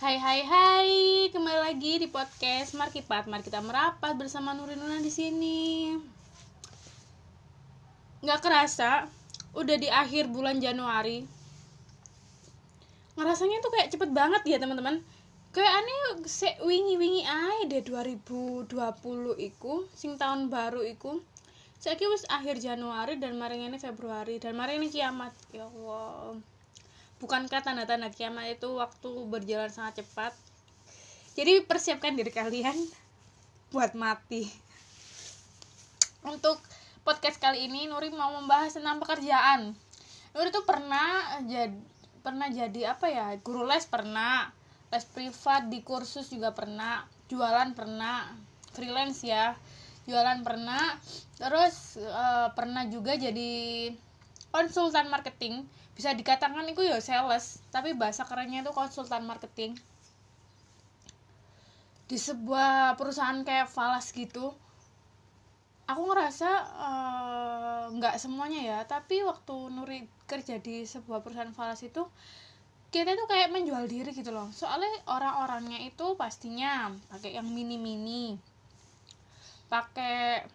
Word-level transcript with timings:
Hai 0.00 0.16
hai 0.16 0.40
hai, 0.48 0.92
kembali 1.28 1.60
lagi 1.60 2.00
di 2.00 2.08
podcast 2.08 2.72
Markipat. 2.72 3.28
Mari 3.28 3.44
kita 3.44 3.60
merapat 3.60 4.16
bersama 4.16 4.56
Nurinuna 4.56 4.96
di 4.96 5.12
sini. 5.12 5.92
Nggak 8.24 8.40
kerasa, 8.40 9.04
udah 9.52 9.76
di 9.76 9.92
akhir 9.92 10.32
bulan 10.32 10.56
Januari. 10.56 11.20
Ngerasanya 13.12 13.60
tuh 13.60 13.76
kayak 13.76 13.92
cepet 13.92 14.08
banget 14.16 14.40
ya 14.48 14.56
teman-teman. 14.56 15.04
Kayak 15.52 15.84
aneh 15.84 16.24
se 16.24 16.48
wingi-wingi 16.64 17.28
aja 17.28 17.68
deh 17.68 17.84
2020 17.84 18.72
iku, 19.36 19.84
sing 19.92 20.16
tahun 20.16 20.48
baru 20.48 20.80
iku. 20.80 21.20
Saya 21.76 22.00
wis 22.08 22.24
akhir 22.32 22.56
Januari 22.56 23.20
dan 23.20 23.36
mari 23.36 23.60
ini 23.60 23.76
Februari 23.76 24.40
dan 24.40 24.56
mari 24.56 24.80
ini 24.80 24.88
kiamat. 24.88 25.36
Ya 25.52 25.68
Allah 25.68 26.40
bukankah 27.20 27.60
tanda-tanda 27.60 28.08
kiamat 28.08 28.56
itu 28.56 28.80
waktu 28.80 29.10
berjalan 29.28 29.68
sangat 29.68 30.02
cepat? 30.02 30.32
Jadi 31.36 31.62
persiapkan 31.68 32.16
diri 32.16 32.32
kalian 32.32 32.74
buat 33.70 33.94
mati. 33.94 34.48
Untuk 36.26 36.58
podcast 37.04 37.38
kali 37.38 37.68
ini 37.68 37.86
Nuri 37.86 38.10
mau 38.10 38.32
membahas 38.40 38.74
tentang 38.74 38.98
pekerjaan. 38.98 39.76
Nuri 40.32 40.48
tuh 40.50 40.64
pernah 40.64 41.38
jadi 41.44 41.76
pernah 42.20 42.52
jadi 42.52 42.92
apa 42.92 43.08
ya 43.08 43.32
guru 43.40 43.64
les 43.64 43.88
pernah 43.88 44.52
les 44.92 45.04
privat 45.08 45.72
di 45.72 45.80
kursus 45.80 46.28
juga 46.28 46.52
pernah 46.52 47.08
jualan 47.32 47.72
pernah 47.72 48.28
freelance 48.76 49.24
ya 49.24 49.56
jualan 50.04 50.42
pernah. 50.44 50.98
Terus 51.40 51.96
uh, 52.00 52.52
pernah 52.52 52.84
juga 52.90 53.16
jadi 53.16 53.88
konsultan 54.50 55.08
marketing 55.08 55.64
bisa 56.00 56.16
dikatakan 56.16 56.64
itu 56.64 56.80
ya 56.80 56.96
sales 57.04 57.60
tapi 57.68 57.92
bahasa 57.92 58.24
kerennya 58.24 58.64
itu 58.64 58.72
konsultan 58.72 59.28
marketing. 59.28 59.76
Di 62.08 62.16
sebuah 62.16 62.96
perusahaan 62.96 63.36
kayak 63.44 63.68
Falas 63.68 64.08
gitu 64.16 64.56
aku 65.84 66.02
ngerasa 66.08 66.50
eh, 66.56 67.82
nggak 68.00 68.14
uh, 68.16 68.20
semuanya 68.24 68.60
ya. 68.64 68.78
Tapi 68.88 69.20
waktu 69.28 69.52
Nuri 69.76 70.08
kerja 70.24 70.56
di 70.56 70.88
sebuah 70.88 71.20
perusahaan 71.20 71.52
Falas 71.52 71.84
itu 71.84 72.08
kita 72.88 73.12
tuh 73.12 73.28
kayak 73.28 73.52
menjual 73.52 73.84
diri 73.84 74.16
gitu 74.16 74.32
loh. 74.32 74.48
Soalnya 74.56 75.04
orang-orangnya 75.04 75.84
itu 75.84 76.16
pastinya 76.16 76.88
pakai 77.12 77.36
yang 77.36 77.44
mini-mini 77.44 78.40
pakai 79.68 80.48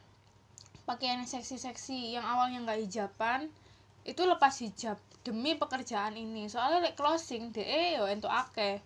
pakaian 0.90 1.22
seksi-seksi 1.22 2.18
yang 2.18 2.26
awalnya 2.26 2.66
nggak 2.66 2.82
hijaban 2.84 3.48
itu 4.04 4.22
lepas 4.28 4.60
hijab 4.60 5.00
demi 5.26 5.58
pekerjaan 5.58 6.14
ini. 6.14 6.46
Soalnya 6.46 6.86
like 6.86 6.96
closing 6.96 7.50
de 7.50 7.66
yo 7.98 8.06
untuk 8.06 8.30
ake 8.30 8.80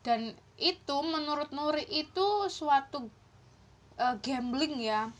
dan 0.00 0.32
itu 0.56 0.96
menurut 1.04 1.52
Nuri 1.52 1.84
itu 1.84 2.48
suatu 2.48 3.12
uh, 4.00 4.16
gambling 4.24 4.80
ya. 4.80 5.12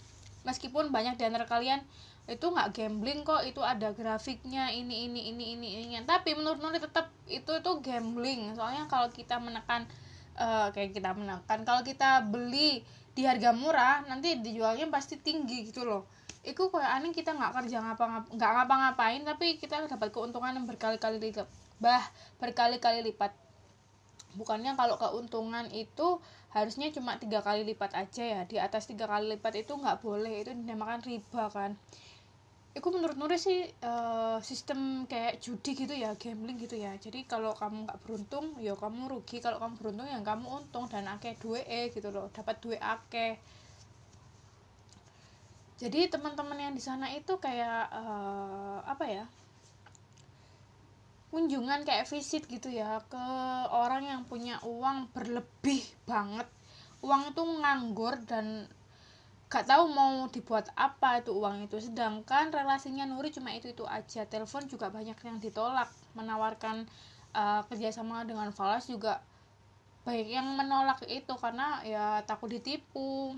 Meskipun 0.49 0.89
banyak 0.89 1.21
di 1.21 1.29
antara 1.29 1.45
kalian 1.45 1.85
itu 2.25 2.49
nggak 2.49 2.73
gambling 2.73 3.21
kok. 3.21 3.45
Itu 3.45 3.61
ada 3.61 3.93
grafiknya 3.93 4.73
ini 4.73 5.05
ini 5.05 5.29
ini 5.29 5.45
ini 5.53 5.69
ini. 5.85 5.95
Tapi 6.09 6.33
menurut 6.33 6.65
Nuri 6.65 6.81
tetap 6.81 7.13
itu 7.29 7.53
itu 7.53 7.71
gambling. 7.85 8.57
Soalnya 8.57 8.89
kalau 8.89 9.13
kita 9.13 9.37
menekan 9.37 9.85
uh, 10.41 10.73
kayak 10.73 10.97
kita 10.97 11.13
menekan 11.13 11.63
kalau 11.69 11.85
kita 11.85 12.25
beli 12.25 12.81
di 13.13 13.23
harga 13.29 13.53
murah 13.53 14.09
nanti 14.09 14.41
dijualnya 14.41 14.89
pasti 14.89 15.21
tinggi 15.21 15.69
gitu 15.69 15.85
loh. 15.85 16.09
Itu 16.41 16.73
kayak 16.73 17.05
aneh 17.05 17.13
kita 17.13 17.37
nggak 17.37 17.53
kerja 17.53 17.85
ngapa 17.85 18.33
nggak 18.33 18.51
ngapa-ngapain 18.57 19.21
tapi 19.29 19.61
kita 19.61 19.85
dapat 19.85 20.09
keuntungan 20.09 20.57
yang 20.57 20.65
berkali-kali 20.65 21.21
lipat 21.21 21.47
bah 21.77 22.05
berkali-kali 22.41 23.05
lipat. 23.13 23.37
Bukannya 24.41 24.79
kalau 24.79 24.97
keuntungan 24.97 25.69
itu 25.75 26.23
harusnya 26.55 26.89
cuma 26.91 27.21
tiga 27.21 27.45
kali 27.45 27.69
lipat 27.69 27.93
aja 27.93 28.25
ya. 28.25 28.41
Di 28.49 28.57
atas 28.57 28.89
tiga 28.89 29.05
kali 29.05 29.37
lipat 29.37 29.69
itu 29.69 29.77
nggak 29.77 30.01
boleh 30.01 30.41
itu 30.41 30.57
dinamakan 30.57 31.05
riba 31.05 31.45
kan 31.53 31.77
itu 32.71 32.87
menurut 32.87 33.19
Nuri 33.19 33.35
sih 33.35 33.67
uh, 33.83 34.39
sistem 34.39 35.03
kayak 35.11 35.43
judi 35.43 35.75
gitu 35.75 35.91
ya 35.91 36.15
gambling 36.15 36.55
gitu 36.63 36.79
ya. 36.79 36.95
Jadi 36.95 37.27
kalau 37.27 37.51
kamu 37.59 37.91
nggak 37.91 37.99
beruntung 38.07 38.55
ya 38.63 38.79
kamu 38.79 39.11
rugi. 39.11 39.43
Kalau 39.43 39.59
kamu 39.59 39.75
beruntung 39.83 40.07
ya 40.07 40.23
kamu 40.23 40.47
untung 40.47 40.87
dan 40.87 41.11
akeh 41.11 41.35
dua 41.43 41.59
e 41.67 41.91
gitu 41.91 42.15
loh 42.15 42.31
dapat 42.31 42.63
dua 42.63 42.79
akeh. 42.79 43.35
Jadi 45.83 46.13
teman-teman 46.13 46.71
yang 46.71 46.73
di 46.77 46.83
sana 46.85 47.11
itu 47.11 47.41
kayak 47.43 47.91
uh, 47.91 48.85
apa 48.87 49.05
ya 49.09 49.25
kunjungan 51.31 51.87
kayak 51.87 52.11
visit 52.11 52.43
gitu 52.51 52.75
ya 52.75 53.03
ke 53.07 53.25
orang 53.71 54.03
yang 54.03 54.23
punya 54.27 54.63
uang 54.63 55.11
berlebih 55.11 55.83
banget. 56.07 56.47
Uang 57.03 57.35
itu 57.35 57.43
nganggur 57.43 58.15
dan 58.31 58.71
gak 59.51 59.67
tahu 59.67 59.91
mau 59.91 60.31
dibuat 60.31 60.71
apa 60.79 61.19
itu 61.19 61.35
uang 61.35 61.67
itu. 61.67 61.83
Sedangkan 61.83 62.55
relasinya 62.55 63.03
Nuri 63.05 63.35
cuma 63.35 63.51
itu 63.51 63.67
itu 63.75 63.83
aja. 63.85 64.23
Telepon 64.25 64.71
juga 64.71 64.95
banyak 64.95 65.19
yang 65.19 65.37
ditolak. 65.43 65.91
Menawarkan 66.15 66.87
uh, 67.35 67.67
kerjasama 67.67 68.23
dengan 68.23 68.55
falas 68.55 68.87
juga 68.87 69.19
baik 70.07 70.33
yang 70.33 70.49
menolak 70.57 71.05
itu 71.13 71.37
karena 71.37 71.85
ya 71.85 72.25
takut 72.25 72.49
ditipu 72.49 73.37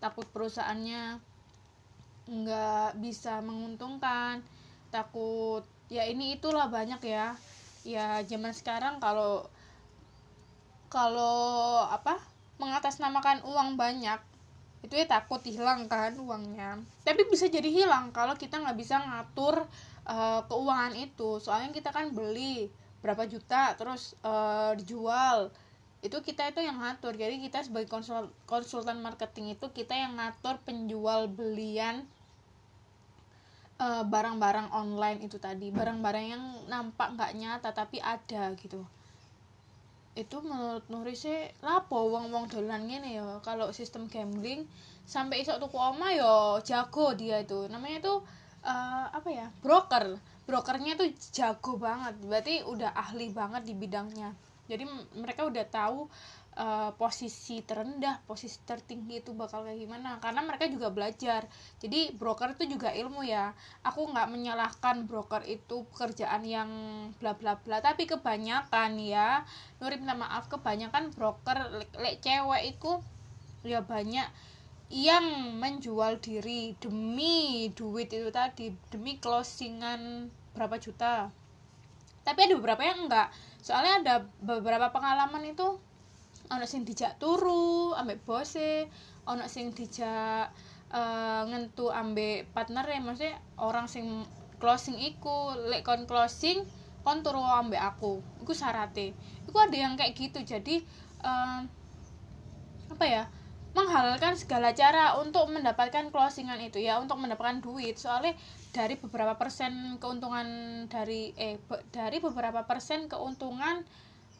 takut 0.00 0.24
perusahaannya 0.32 1.20
nggak 2.24 2.96
bisa 2.96 3.44
menguntungkan 3.44 4.40
takut 4.88 5.64
ya 5.92 6.08
ini 6.08 6.38
itulah 6.38 6.70
banyak 6.70 7.00
ya. 7.04 7.34
Ya 7.86 8.20
zaman 8.24 8.52
sekarang 8.52 9.00
kalau 9.00 9.48
kalau 10.92 11.84
apa 11.88 12.20
mengatasnamakan 12.60 13.44
uang 13.44 13.76
banyak 13.76 14.20
itu 14.84 14.94
ya 14.94 15.06
takut 15.08 15.42
hilang 15.42 15.90
kan 15.90 16.14
uangnya. 16.14 16.78
Tapi 17.02 17.26
bisa 17.26 17.50
jadi 17.50 17.66
hilang 17.66 18.14
kalau 18.14 18.38
kita 18.38 18.62
nggak 18.62 18.78
bisa 18.78 19.02
ngatur 19.02 19.66
uh, 20.06 20.40
keuangan 20.46 20.94
itu. 20.94 21.42
Soalnya 21.42 21.74
kita 21.74 21.90
kan 21.90 22.14
beli 22.14 22.70
berapa 23.02 23.26
juta 23.26 23.74
terus 23.74 24.14
uh, 24.22 24.74
dijual. 24.78 25.50
Itu 25.98 26.22
kita 26.22 26.50
itu 26.50 26.62
yang 26.62 26.78
ngatur. 26.78 27.18
Jadi 27.18 27.42
kita 27.42 27.66
sebagai 27.66 27.90
konsul 27.90 28.30
konsultan 28.46 29.02
marketing 29.02 29.58
itu 29.58 29.66
kita 29.74 29.98
yang 29.98 30.14
ngatur 30.14 30.62
penjual 30.62 31.26
belian 31.26 32.06
Eh, 33.78 34.02
barang-barang 34.02 34.74
uh, 34.74 34.82
online 34.82 35.22
itu 35.22 35.38
tadi. 35.38 35.70
Barang-barang 35.70 36.26
yang 36.26 36.42
nampak 36.66 37.14
nggak 37.14 37.32
nyata 37.38 37.70
tapi 37.70 38.02
ada 38.02 38.50
gitu 38.58 38.82
itu 40.18 40.42
menurut 40.42 40.82
Nuri 40.90 41.14
sih 41.14 41.46
lapo 41.62 42.10
wong 42.10 42.34
wong 42.34 42.50
dolan 42.50 42.90
gini 42.90 43.22
ya. 43.22 43.38
Kalau 43.46 43.70
sistem 43.70 44.10
gambling 44.10 44.66
sampai 45.06 45.46
isok 45.46 45.62
tuku 45.62 45.78
oma 45.78 46.10
yo 46.10 46.58
ya 46.58 46.82
jago 46.82 47.14
dia 47.14 47.38
itu. 47.46 47.70
Namanya 47.70 48.02
itu 48.02 48.14
uh, 48.66 49.06
apa 49.14 49.28
ya 49.30 49.46
broker. 49.62 50.18
Brokernya 50.50 50.98
tuh 50.98 51.08
jago 51.30 51.78
banget. 51.78 52.18
Berarti 52.26 52.66
udah 52.66 52.90
ahli 52.98 53.30
banget 53.30 53.62
di 53.62 53.78
bidangnya. 53.78 54.34
Jadi 54.66 54.84
mereka 55.14 55.46
udah 55.46 55.64
tahu 55.70 56.10
uh, 56.58 56.90
posisi 56.98 57.62
terendah, 57.62 58.20
posisi 58.26 58.58
tertinggi 58.66 59.22
itu 59.22 59.30
bakal 59.32 59.62
kayak 59.62 59.78
gimana 59.78 60.18
karena 60.18 60.42
mereka 60.42 60.66
juga 60.66 60.90
belajar. 60.90 61.46
Jadi 61.78 62.12
broker 62.18 62.58
itu 62.58 62.76
juga 62.76 62.90
ilmu 62.90 63.22
ya. 63.22 63.54
Aku 63.86 64.10
nggak 64.10 64.28
menyalahkan 64.28 65.06
broker 65.06 65.46
itu 65.46 65.86
pekerjaan 65.94 66.42
yang 66.42 66.70
bla 67.22 67.38
bla 67.38 67.56
bla, 67.62 67.78
tapi 67.78 68.10
kebanyakan 68.10 68.98
ya, 68.98 69.46
Nuri 69.78 70.02
minta 70.02 70.18
maaf 70.18 70.50
kebanyakan 70.50 71.14
broker 71.14 71.78
lek 71.78 71.94
le, 71.94 72.18
cewek 72.18 72.76
itu 72.76 72.98
ya 73.62 73.82
banyak 73.82 74.26
yang 74.88 75.60
menjual 75.60 76.16
diri 76.18 76.72
demi 76.80 77.68
duit 77.76 78.08
itu 78.08 78.32
tadi, 78.32 78.72
demi 78.88 79.20
closingan 79.20 80.32
berapa 80.56 80.80
juta. 80.80 81.28
Tapi 82.24 82.38
ada 82.44 82.54
beberapa 82.56 82.82
yang 82.84 83.08
enggak. 83.08 83.28
Soalnya 83.60 83.94
ada 84.00 84.14
beberapa 84.40 84.88
pengalaman 84.88 85.44
itu 85.44 85.76
ono 86.48 86.64
sing 86.64 86.84
dijak 86.88 87.20
turu 87.20 87.92
ambek 87.92 88.24
bose 88.24 88.88
ono 89.28 89.44
sing 89.48 89.76
dijak 89.76 90.48
uh, 90.92 91.42
ngentu 91.48 91.92
ambek 91.92 92.48
partner 92.56 92.84
ya 92.88 93.00
maksudnya 93.00 93.36
orang 93.60 93.86
sing 93.86 94.24
closing 94.58 94.98
iku. 94.98 95.54
Lek 95.70 95.86
kon 95.86 96.04
closing 96.08 96.66
kon 97.04 97.22
turu 97.22 97.40
ambek 97.40 97.80
aku. 97.80 98.20
Iku 98.42 98.52
syarate 98.52 99.14
iku 99.48 99.56
ada 99.60 99.76
yang 99.76 99.96
kayak 99.96 100.16
gitu. 100.16 100.40
Jadi 100.44 100.84
uh, 101.24 101.64
apa 102.88 103.04
ya 103.04 103.24
menghalalkan 103.76 104.34
segala 104.34 104.74
cara 104.74 105.14
untuk 105.20 105.46
mendapatkan 105.54 106.10
closingan 106.10 106.58
itu 106.58 106.82
ya 106.82 106.98
untuk 106.98 107.20
mendapatkan 107.20 107.60
duit. 107.62 108.00
Soalnya 108.00 108.34
dari 108.74 108.96
beberapa 108.98 109.36
persen 109.36 109.96
keuntungan 110.02 110.46
dari 110.90 111.32
eh 111.36 111.60
dari 111.92 112.18
beberapa 112.18 112.64
persen 112.64 113.06
keuntungan 113.06 113.84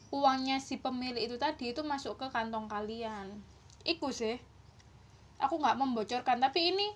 uangnya 0.09 0.57
si 0.57 0.81
pemilik 0.81 1.21
itu 1.21 1.37
tadi 1.37 1.73
itu 1.73 1.85
masuk 1.85 2.17
ke 2.17 2.27
kantong 2.33 2.65
kalian. 2.65 3.41
Iku 3.85 4.09
sih. 4.09 4.41
Aku 5.39 5.61
nggak 5.61 5.79
membocorkan 5.79 6.41
tapi 6.43 6.73
ini 6.75 6.87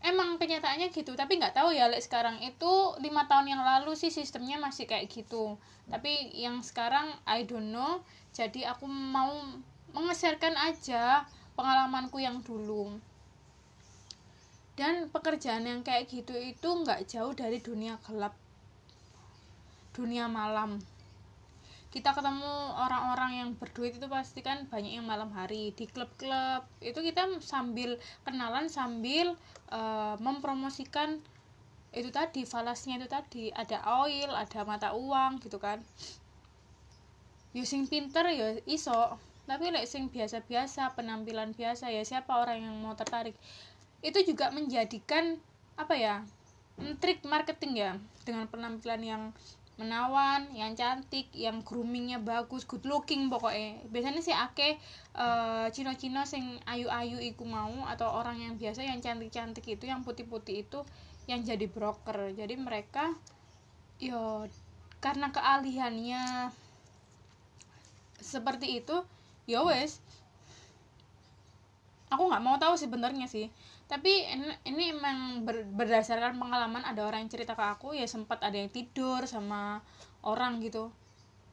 emang 0.00 0.38
kenyataannya 0.38 0.94
gitu. 0.94 1.18
Tapi 1.18 1.42
nggak 1.42 1.58
tahu 1.58 1.74
ya 1.74 1.90
like 1.90 2.02
sekarang 2.02 2.38
itu 2.40 2.96
lima 3.02 3.26
tahun 3.26 3.52
yang 3.52 3.62
lalu 3.62 3.92
sih 3.98 4.08
sistemnya 4.08 4.56
masih 4.56 4.86
kayak 4.86 5.10
gitu. 5.10 5.58
Tapi 5.90 6.32
yang 6.38 6.62
sekarang 6.62 7.10
I 7.26 7.44
don't 7.44 7.74
know. 7.74 8.00
Jadi 8.30 8.62
aku 8.64 8.86
mau 8.86 9.34
mengeserkan 9.90 10.54
aja 10.54 11.26
pengalamanku 11.58 12.22
yang 12.22 12.40
dulu. 12.46 12.94
Dan 14.78 15.12
pekerjaan 15.12 15.66
yang 15.66 15.84
kayak 15.84 16.08
gitu 16.08 16.32
itu 16.38 16.68
nggak 16.70 17.04
jauh 17.10 17.34
dari 17.36 17.60
dunia 17.60 18.00
gelap 18.06 18.32
dunia 19.90 20.30
malam 20.30 20.78
kita 21.90 22.14
ketemu 22.14 22.54
orang-orang 22.78 23.32
yang 23.42 23.48
berduit 23.58 23.98
itu 23.98 24.06
pasti 24.06 24.46
kan 24.46 24.70
banyak 24.70 25.02
yang 25.02 25.06
malam 25.10 25.34
hari 25.34 25.74
di 25.74 25.90
klub-klub. 25.90 26.62
Itu 26.78 27.02
kita 27.02 27.26
sambil 27.42 27.98
kenalan 28.22 28.70
sambil 28.70 29.34
uh, 29.74 30.14
mempromosikan 30.22 31.18
itu 31.90 32.14
tadi 32.14 32.46
falasnya 32.46 33.02
itu 33.02 33.10
tadi. 33.10 33.44
Ada 33.50 33.82
oil 34.06 34.30
ada 34.30 34.62
mata 34.62 34.94
uang 34.94 35.42
gitu 35.42 35.58
kan. 35.58 35.82
Using 37.58 37.90
pinter 37.90 38.22
ya 38.30 38.54
iso. 38.70 39.18
Tapi 39.50 39.74
like 39.74 39.90
sing 39.90 40.06
biasa-biasa 40.14 40.94
penampilan 40.94 41.58
biasa 41.58 41.90
ya 41.90 42.06
siapa 42.06 42.38
orang 42.38 42.70
yang 42.70 42.74
mau 42.78 42.94
tertarik? 42.94 43.34
Itu 43.98 44.22
juga 44.22 44.54
menjadikan 44.54 45.42
apa 45.74 45.98
ya 45.98 46.22
trik 47.02 47.26
marketing 47.26 47.72
ya 47.74 47.90
dengan 48.22 48.46
penampilan 48.46 49.02
yang 49.02 49.22
menawan 49.80 50.52
yang 50.52 50.76
cantik 50.76 51.32
yang 51.32 51.64
groomingnya 51.64 52.20
bagus 52.20 52.68
good 52.68 52.84
looking 52.84 53.32
pokoknya. 53.32 53.80
Biasanya 53.88 54.20
sih 54.20 54.36
ake 54.36 54.76
uh, 55.16 55.72
cino-cino 55.72 56.28
sing 56.28 56.60
ayu-ayu 56.68 57.16
iku 57.32 57.48
mau 57.48 57.88
atau 57.88 58.12
orang 58.12 58.36
yang 58.36 58.54
biasa 58.60 58.84
yang 58.84 59.00
cantik-cantik 59.00 59.64
itu 59.64 59.88
yang 59.88 60.04
putih-putih 60.04 60.68
itu 60.68 60.84
yang 61.24 61.40
jadi 61.40 61.64
broker. 61.64 62.36
Jadi 62.36 62.60
mereka 62.60 63.16
yo 63.96 64.44
karena 65.00 65.32
keahliannya 65.32 66.52
seperti 68.20 68.84
itu 68.84 69.00
ya 69.48 69.64
wes 69.64 70.04
aku 72.12 72.28
nggak 72.28 72.44
mau 72.44 72.60
tahu 72.60 72.76
sebenarnya 72.76 73.24
sih 73.30 73.48
tapi 73.90 74.22
ini, 74.22 74.46
ini 74.70 74.94
emang 74.94 75.42
ber, 75.42 75.66
berdasarkan 75.66 76.38
pengalaman 76.38 76.86
ada 76.86 77.02
orang 77.02 77.26
yang 77.26 77.32
cerita 77.34 77.58
ke 77.58 77.64
aku 77.66 77.90
ya 77.98 78.06
sempat 78.06 78.38
ada 78.38 78.54
yang 78.54 78.70
tidur 78.70 79.26
sama 79.26 79.82
orang 80.22 80.62
gitu. 80.62 80.94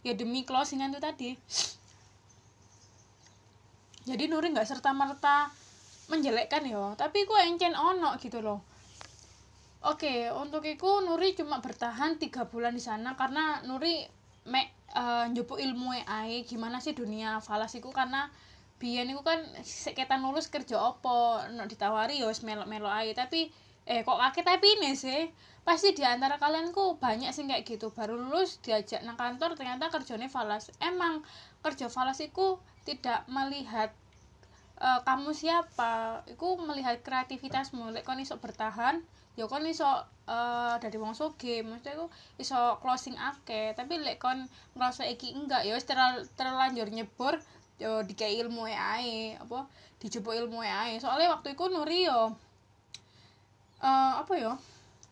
Ya 0.06 0.14
demi 0.14 0.46
closingan 0.46 0.94
tuh 0.94 1.02
tadi. 1.02 1.34
Jadi 4.06 4.24
Nuri 4.30 4.54
nggak 4.54 4.70
serta 4.70 4.94
merta 4.94 5.50
menjelekkan 6.08 6.64
ya 6.64 6.96
tapi 6.96 7.26
ku 7.26 7.34
encen 7.34 7.74
ono 7.74 8.14
gitu 8.22 8.46
loh. 8.46 8.62
Oke 9.82 10.30
untuk 10.30 10.62
itu 10.62 10.86
Nuri 11.02 11.34
cuma 11.34 11.58
bertahan 11.58 12.22
tiga 12.22 12.46
bulan 12.46 12.78
di 12.78 12.84
sana 12.86 13.18
karena 13.18 13.66
Nuri 13.66 14.06
me 14.46 14.62
uh, 14.94 15.26
njopo 15.28 15.58
ilmu 15.58 15.92
AI 16.06 16.46
gimana 16.46 16.80
sih 16.80 16.94
dunia 16.94 17.42
falasiku 17.42 17.90
karena 17.92 18.30
biyen 18.78 19.10
niku 19.10 19.26
kan 19.26 19.42
kita 19.98 20.22
lulus 20.22 20.54
kerja 20.54 20.78
opo 20.78 21.42
no 21.58 21.66
ditawari 21.66 22.22
ya 22.22 22.30
wis 22.30 22.46
melo-melo 22.46 22.90
ae. 22.90 23.14
Tapi 23.18 23.50
eh 23.88 24.02
kok 24.06 24.20
kakek 24.20 24.46
tapi 24.46 24.68
ini 24.78 24.94
sih 24.94 25.32
pasti 25.68 25.92
di 25.92 26.04
antara 26.04 26.40
kalian 26.40 26.72
ku 26.72 26.96
banyak 27.02 27.34
sih 27.34 27.44
kayak 27.50 27.66
gitu. 27.66 27.90
Baru 27.90 28.16
lulus 28.16 28.62
diajak 28.62 29.02
nang 29.02 29.18
kantor 29.18 29.58
ternyata 29.58 29.90
kerjanya 29.90 30.30
falas. 30.30 30.70
Emang 30.78 31.26
kerja 31.66 31.90
falas 31.90 32.22
itu 32.22 32.62
tidak 32.86 33.26
melihat 33.28 33.90
uh, 34.80 35.02
kamu 35.04 35.34
siapa. 35.34 36.22
Itu 36.30 36.62
melihat 36.62 37.02
kreativitasmu. 37.02 37.92
Lek 37.92 38.06
kon 38.06 38.22
iso 38.22 38.38
bertahan 38.38 39.02
ya 39.38 39.46
kon 39.46 39.66
iso 39.66 39.86
uh, 39.86 40.76
dari 40.78 40.98
wong 41.02 41.18
soge. 41.18 41.66
Maksudnya 41.66 41.98
aku 41.98 42.08
iso 42.38 42.78
closing 42.86 43.18
ake 43.18 43.74
tapi 43.74 43.98
lek 43.98 44.22
kon 44.22 44.46
ngerasa 44.78 45.10
iki 45.10 45.34
enggak 45.34 45.66
ya 45.66 45.74
terlanjur 46.38 46.94
nyebur 46.94 47.42
yo 47.78 48.02
dikai 48.02 48.42
ilmu 48.42 48.66
ae 48.66 49.38
apa 49.38 49.70
dijupuk 50.02 50.34
ilmu 50.34 50.66
ae. 50.66 50.98
Soalnya 50.98 51.38
waktu 51.38 51.54
itu 51.54 51.66
Nuri 51.70 52.10
yo 52.10 52.34
uh, 53.82 54.14
apa 54.22 54.34
yo 54.38 54.58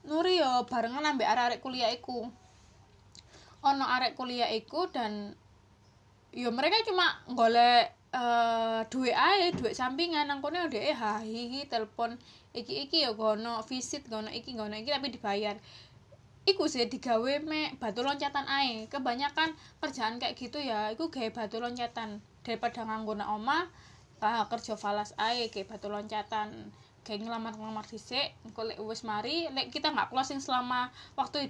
Nuri 0.06 0.42
yo 0.42 0.66
barengan 0.70 1.06
ambek 1.06 1.30
arek-arek 1.30 1.60
kuliah 1.62 1.90
iku. 1.94 2.30
Ono 3.66 3.86
arek 3.86 4.18
kuliah 4.18 4.50
iku 4.54 4.90
dan 4.90 5.34
yo 6.34 6.50
mereka 6.54 6.82
cuma 6.86 7.22
golek 7.34 7.94
uh, 8.14 8.82
duit 8.90 9.14
ae 9.14 9.54
duit 9.54 9.78
sampingan. 9.78 10.26
Nang 10.26 10.42
kono 10.42 10.66
dhek 10.70 10.94
ha 10.98 11.22
hihi 11.22 11.70
telepon 11.70 12.18
iki 12.54 12.90
iki 12.90 13.06
yo 13.06 13.14
gono 13.14 13.62
visit 13.66 14.10
gono 14.10 14.30
iki 14.34 14.58
gono 14.58 14.74
iki 14.74 14.90
tapi 14.90 15.14
dibayar. 15.14 15.58
Iku 16.46 16.70
sih 16.70 16.86
digawe 16.86 17.42
me 17.42 17.74
batu 17.82 18.06
loncatan 18.06 18.46
ae. 18.46 18.86
Kebanyakan 18.90 19.54
kerjaan 19.82 20.22
kayak 20.22 20.38
gitu 20.38 20.62
ya 20.62 20.94
iku 20.94 21.10
gawe 21.10 21.30
batu 21.34 21.58
loncatan 21.58 22.22
daripada 22.46 22.86
nganggo 22.86 23.18
nak 23.18 23.34
oma 23.34 23.66
uh, 24.22 24.46
kerja 24.48 24.78
falas 24.78 25.18
ae 25.18 25.50
kayak 25.50 25.74
batu 25.74 25.90
loncatan. 25.90 26.70
Kayak 27.06 27.30
ngelamar 27.30 27.54
ngelamar 27.54 27.86
sisik 27.86 28.34
lek 28.46 28.82
wis 28.82 29.06
mari 29.06 29.50
lek 29.54 29.70
kita 29.70 29.94
nggak 29.94 30.10
closing 30.10 30.42
selama 30.42 30.90
waktu 31.14 31.46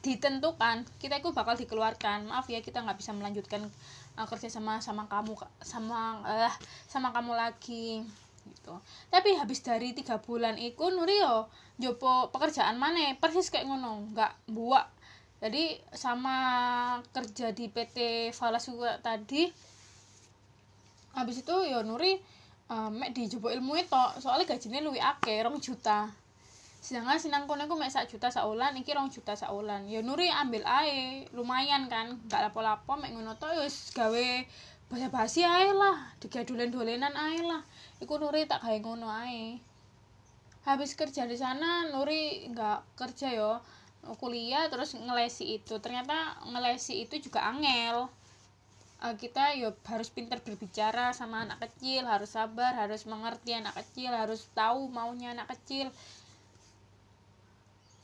ditentukan 0.00 0.84
kita 1.00 1.20
itu 1.20 1.32
bakal 1.32 1.56
dikeluarkan. 1.56 2.28
Maaf 2.28 2.48
ya 2.52 2.60
kita 2.60 2.84
nggak 2.84 3.00
bisa 3.00 3.12
melanjutkan 3.16 3.64
uh, 4.20 4.26
kerja 4.28 4.48
sama 4.52 4.84
sama 4.84 5.08
kamu 5.08 5.32
sama 5.64 6.24
uh, 6.24 6.54
sama 6.88 7.12
kamu 7.12 7.32
lagi 7.36 8.04
gitu. 8.48 8.74
Tapi 9.12 9.36
habis 9.36 9.60
dari 9.60 9.92
tiga 9.92 10.20
bulan 10.20 10.56
itu 10.56 10.88
Nurio 10.88 11.48
jopo 11.76 12.32
pekerjaan 12.34 12.80
mana 12.80 13.14
persis 13.20 13.52
kayak 13.52 13.68
ngono 13.70 14.12
nggak 14.12 14.50
buat 14.50 14.88
jadi 15.38 15.78
sama 15.94 16.34
kerja 17.14 17.54
di 17.54 17.70
PT 17.70 18.30
Falas 18.34 18.66
juga 18.66 18.98
tadi 18.98 19.46
habis 21.16 21.40
itu 21.40 21.54
ya 21.64 21.80
Nuri 21.84 22.20
um, 22.68 22.92
mek 22.94 23.16
dijupuk 23.16 23.50
ilmu 23.52 23.76
itu 23.80 24.02
soalnya 24.20 24.44
gajinya 24.48 24.80
luwih 24.84 25.02
akeh 25.02 25.40
rong 25.44 25.58
juta. 25.58 26.12
Sedangkan 26.78 27.18
sinang 27.18 27.44
kono 27.50 27.66
aku 27.66 27.74
mek 27.74 27.90
sak 27.90 28.06
juta 28.06 28.30
sak 28.30 28.46
ulan 28.46 28.76
iki 28.78 28.94
rong 28.94 29.10
juta 29.10 29.34
sak 29.34 29.50
ulan 29.50 29.88
ya 29.90 29.98
Nuri 30.04 30.30
ambil 30.30 30.62
ae 30.64 31.26
lumayan 31.34 31.90
kan 31.90 32.16
gak 32.30 32.48
lapo-lapo 32.48 32.94
mek 32.96 33.10
ngono 33.12 33.34
to 33.34 33.50
ya 33.50 33.66
wis 33.66 33.90
gawe 33.92 34.26
basa-basi 34.88 35.44
ae 35.44 35.74
lah 35.74 36.16
digadulen-dolenan 36.22 37.12
ae 37.12 37.44
lah. 37.44 37.60
Iku 37.98 38.16
Nuri 38.20 38.46
tak 38.46 38.62
gawe 38.62 38.78
ngono 38.78 39.10
ae. 39.10 39.58
Habis 40.68 40.94
kerja 40.94 41.24
di 41.24 41.34
sana 41.34 41.88
Nuri 41.90 42.46
nggak 42.52 42.94
kerja 42.94 43.32
yo 43.34 43.58
kuliah 44.22 44.70
terus 44.70 44.94
ngelesi 44.94 45.60
itu. 45.60 45.82
Ternyata 45.82 46.46
ngelesi 46.46 47.04
itu 47.04 47.18
juga 47.18 47.44
angel 47.48 48.08
uh, 49.02 49.14
kita 49.14 49.54
ya 49.54 49.70
harus 49.86 50.08
pintar 50.10 50.42
berbicara 50.42 51.14
sama 51.14 51.46
anak 51.46 51.62
kecil 51.68 52.06
harus 52.06 52.34
sabar 52.34 52.74
harus 52.74 53.06
mengerti 53.06 53.54
anak 53.54 53.74
kecil 53.78 54.10
harus 54.10 54.50
tahu 54.54 54.90
maunya 54.90 55.34
anak 55.34 55.50
kecil. 55.54 55.90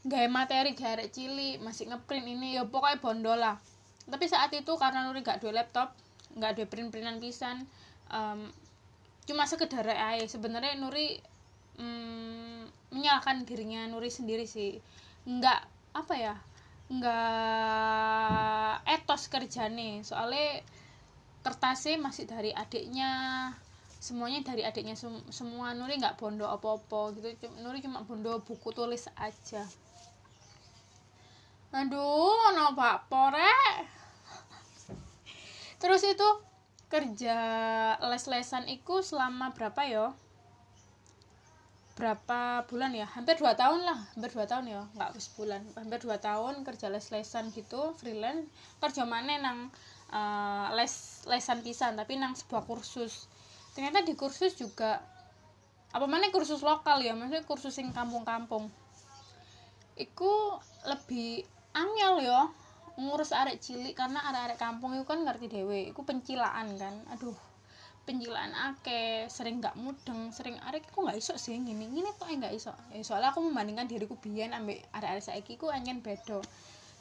Gaya 0.04 0.28
materi 0.28 0.76
gaya 0.76 1.00
cili 1.08 1.56
masih 1.64 1.88
ngeprint 1.88 2.28
ini 2.28 2.60
ya 2.60 2.68
pokoknya 2.68 3.00
bondol 3.00 3.38
lah. 3.40 3.56
Tapi 4.04 4.28
saat 4.28 4.52
itu 4.52 4.76
karena 4.76 5.08
Nuri 5.08 5.24
gak 5.24 5.40
dua 5.40 5.64
laptop 5.64 5.96
gak 6.36 6.60
dua 6.60 6.66
print 6.68 6.92
printan 6.92 7.22
pisan 7.22 7.64
um, 8.12 8.50
cuma 9.24 9.48
sekedar 9.48 9.86
aja 9.88 10.28
sebenarnya 10.28 10.76
Nuri 10.76 11.16
um, 11.80 12.68
menyalahkan 12.92 13.48
dirinya 13.48 13.88
Nuri 13.88 14.12
sendiri 14.12 14.44
sih. 14.44 14.76
Nggak 15.24 15.60
apa 15.96 16.14
ya 16.14 16.34
nggak 16.92 18.84
etos 18.84 19.32
kerjane. 19.32 20.04
Soalnya 20.04 20.60
kertasnya 21.44 22.00
masih 22.00 22.24
dari 22.24 22.50
adiknya. 22.50 23.52
Semuanya 24.00 24.40
dari 24.42 24.64
adiknya 24.64 24.96
sem 24.96 25.12
semua. 25.28 25.76
Nuri 25.76 26.00
nggak 26.00 26.16
bondo 26.16 26.48
apa-apa 26.48 27.14
gitu. 27.20 27.52
Nuri 27.60 27.84
cuma 27.84 28.02
bondo 28.02 28.40
buku 28.42 28.72
tulis 28.72 29.06
aja. 29.14 29.62
Aduh 31.74 32.54
no 32.54 32.70
pak 32.78 33.10
pore 33.10 33.50
terus 35.82 36.06
itu 36.06 36.28
kerja 36.86 37.36
les-lesan 37.98 38.70
itu 38.70 39.02
selama 39.02 39.50
berapa 39.52 39.82
ya? 39.82 40.06
Berapa 41.98 42.62
bulan 42.70 42.94
ya? 42.94 43.10
Hampir 43.10 43.42
dua 43.42 43.58
tahun 43.58 43.82
lah. 43.82 43.98
Hampir 44.14 44.30
dua 44.30 44.46
tahun 44.46 44.70
ya? 44.70 44.82
Nggak 44.94 45.10
bulan. 45.34 45.62
Hampir 45.74 45.98
dua 46.06 46.16
tahun 46.22 46.62
kerja 46.62 46.86
les-lesan 46.94 47.50
gitu 47.50 47.90
freelance. 47.98 48.46
Kerja 48.78 49.02
mana 49.02 49.34
nang 49.42 49.74
uh, 50.14 50.70
les 50.78 50.94
lesan 51.26 51.60
pisan 51.66 51.98
tapi 51.98 52.14
nang 52.14 52.38
sebuah 52.38 52.62
kursus. 52.64 53.26
Ternyata 53.74 54.06
di 54.06 54.14
kursus 54.14 54.54
juga 54.54 55.02
apa 55.94 56.06
mana 56.10 56.30
kursus 56.30 56.62
lokal 56.62 57.02
ya 57.02 57.14
maksudnya 57.14 57.42
kursus 57.42 57.74
yang 57.82 57.90
kampung-kampung. 57.90 58.70
Itu 59.98 60.58
lebih 60.86 61.42
angel 61.74 62.22
ya 62.22 62.46
ngurus 62.94 63.34
arek 63.34 63.58
cilik 63.58 63.98
karena 63.98 64.22
arek-arek 64.30 64.58
kampung 64.58 64.94
itu 64.94 65.02
kan 65.02 65.26
ngerti 65.26 65.50
dewe 65.50 65.90
itu 65.90 66.00
pencilaan 66.06 66.78
kan. 66.78 66.94
Aduh 67.10 67.34
penjilaan 68.04 68.52
ake 68.52 69.32
sering 69.32 69.64
nggak 69.64 69.80
mudeng 69.80 70.28
sering 70.28 70.60
arek 70.68 70.84
aku 70.92 71.08
nggak 71.08 71.16
iso 71.16 71.40
sih 71.40 71.56
gini 71.56 71.88
gini 71.88 72.06
kok 72.14 72.28
nggak 72.30 72.54
iso. 72.54 72.70
Ya, 72.94 73.02
soalnya 73.02 73.34
aku 73.34 73.42
membandingkan 73.42 73.90
diriku 73.90 74.14
biyen 74.20 74.54
ambek 74.54 74.84
arek-arek 74.94 75.24
saiki 75.24 75.58
ku 75.58 75.72
anjen 75.72 76.04
bedo 76.04 76.44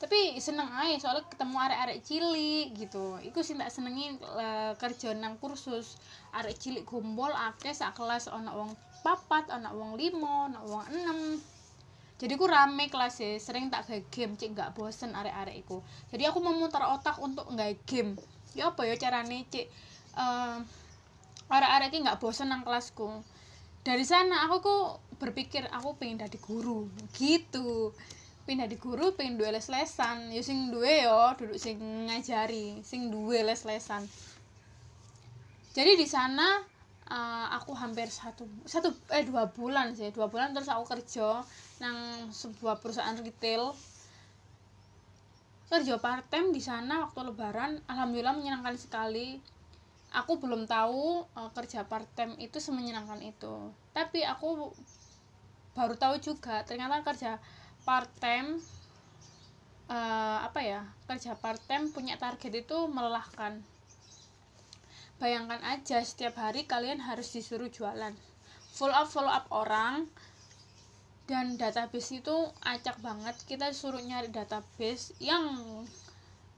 tapi 0.03 0.35
seneng 0.43 0.67
aja 0.67 0.99
soalnya 0.99 1.23
ketemu 1.31 1.55
arek-arek 1.63 1.99
cilik 2.03 2.67
gitu. 2.75 3.15
Iku 3.23 3.39
sih 3.39 3.55
tak 3.55 3.71
senengin 3.71 4.19
uh, 4.19 4.75
kerja 4.75 5.15
nang 5.15 5.39
kursus. 5.39 5.95
Arek 6.35 6.59
cilik 6.59 6.83
gombol 6.83 7.31
ake 7.31 7.71
sak 7.71 7.95
kelas 7.95 8.27
ana 8.27 8.51
wong 8.51 8.75
papat 8.99 9.47
ana 9.47 9.71
wong 9.71 9.95
limo 9.95 10.51
ana 10.51 10.59
wong 10.59 10.83
enam 10.91 11.39
jadi 12.23 12.39
aku 12.39 12.47
rame 12.47 12.87
kelas 12.87 13.19
ya 13.19 13.35
sering 13.35 13.67
tak 13.67 13.83
kayak 13.83 14.07
game 14.07 14.39
cek 14.39 14.55
nggak 14.55 14.71
bosen 14.79 15.11
arek-arek 15.11 15.59
iku. 15.59 15.83
Jadi 16.07 16.23
aku 16.23 16.39
memutar 16.39 16.87
otak 16.87 17.19
untuk 17.19 17.43
nggak 17.51 17.83
game. 17.83 18.15
Ya 18.55 18.71
apa 18.71 18.87
ya 18.87 18.95
carane 18.95 19.43
cek 19.51 19.67
uh, 20.15 20.63
arek-arek 21.51 21.91
iki 21.91 21.99
nggak 22.05 22.23
bosen 22.23 22.47
nang 22.47 22.63
kelasku. 22.63 23.23
Dari 23.83 24.07
sana 24.07 24.47
aku 24.47 24.55
kok 24.63 24.87
berpikir 25.19 25.67
aku 25.67 25.99
pengen 25.99 26.23
jadi 26.23 26.39
guru. 26.39 26.87
Gitu 27.11 27.91
pindah 28.43 28.67
di 28.67 28.75
guru 28.75 29.15
pengen 29.15 29.39
dua 29.39 29.55
les 29.55 29.67
lesan 29.71 30.31
ya 30.31 30.43
sing 30.43 30.67
dua 30.69 31.07
yo 31.07 31.21
duduk 31.39 31.55
sing 31.55 31.79
ngajari 32.11 32.83
sing 32.83 33.07
dua 33.07 33.43
les 33.47 33.63
lesan 33.63 34.03
jadi 35.73 35.97
di 35.97 36.05
sana 36.05 36.61
uh, 37.09 37.47
aku 37.57 37.73
hampir 37.73 38.07
satu 38.07 38.45
satu 38.63 38.93
eh 39.09 39.25
dua 39.25 39.49
bulan 39.49 39.97
sih. 39.97 40.13
Dua 40.13 40.29
bulan 40.29 40.53
terus 40.53 40.69
aku 40.69 40.85
kerja 40.85 41.41
nang 41.81 42.29
sebuah 42.29 42.77
perusahaan 42.79 43.17
retail. 43.17 43.73
Kerja 45.73 45.97
part 45.97 46.29
time 46.29 46.53
di 46.53 46.61
sana 46.61 47.09
waktu 47.09 47.33
lebaran 47.33 47.81
alhamdulillah 47.89 48.37
menyenangkan 48.37 48.77
sekali. 48.77 49.41
Aku 50.13 50.37
belum 50.37 50.69
tahu 50.69 51.25
uh, 51.33 51.49
kerja 51.57 51.89
part 51.89 52.05
time 52.13 52.37
itu 52.37 52.61
semenyenangkan 52.61 53.17
itu. 53.25 53.73
Tapi 53.97 54.21
aku 54.21 54.69
baru 55.73 55.97
tahu 55.97 56.21
juga 56.21 56.61
ternyata 56.61 57.01
kerja 57.01 57.41
part 57.83 58.09
time 58.19 58.59
uh, 59.91 60.39
apa 60.43 60.59
ya 60.63 60.81
kerja 61.07 61.35
part 61.35 61.59
time 61.67 61.91
punya 61.91 62.15
target 62.15 62.63
itu 62.65 62.77
melelahkan. 62.87 63.59
Bayangkan 65.21 65.61
aja 65.63 66.03
setiap 66.03 66.35
hari 66.35 66.67
kalian 66.67 66.99
harus 66.99 67.31
disuruh 67.31 67.71
jualan. 67.71 68.11
Follow 68.73 68.95
up 68.95 69.07
follow 69.07 69.31
up 69.31 69.45
orang 69.53 70.09
dan 71.29 71.55
database 71.55 72.19
itu 72.19 72.35
acak 72.65 72.99
banget. 72.99 73.35
Kita 73.47 73.71
disuruh 73.71 74.01
nyari 74.03 74.27
database 74.33 75.15
yang 75.23 75.55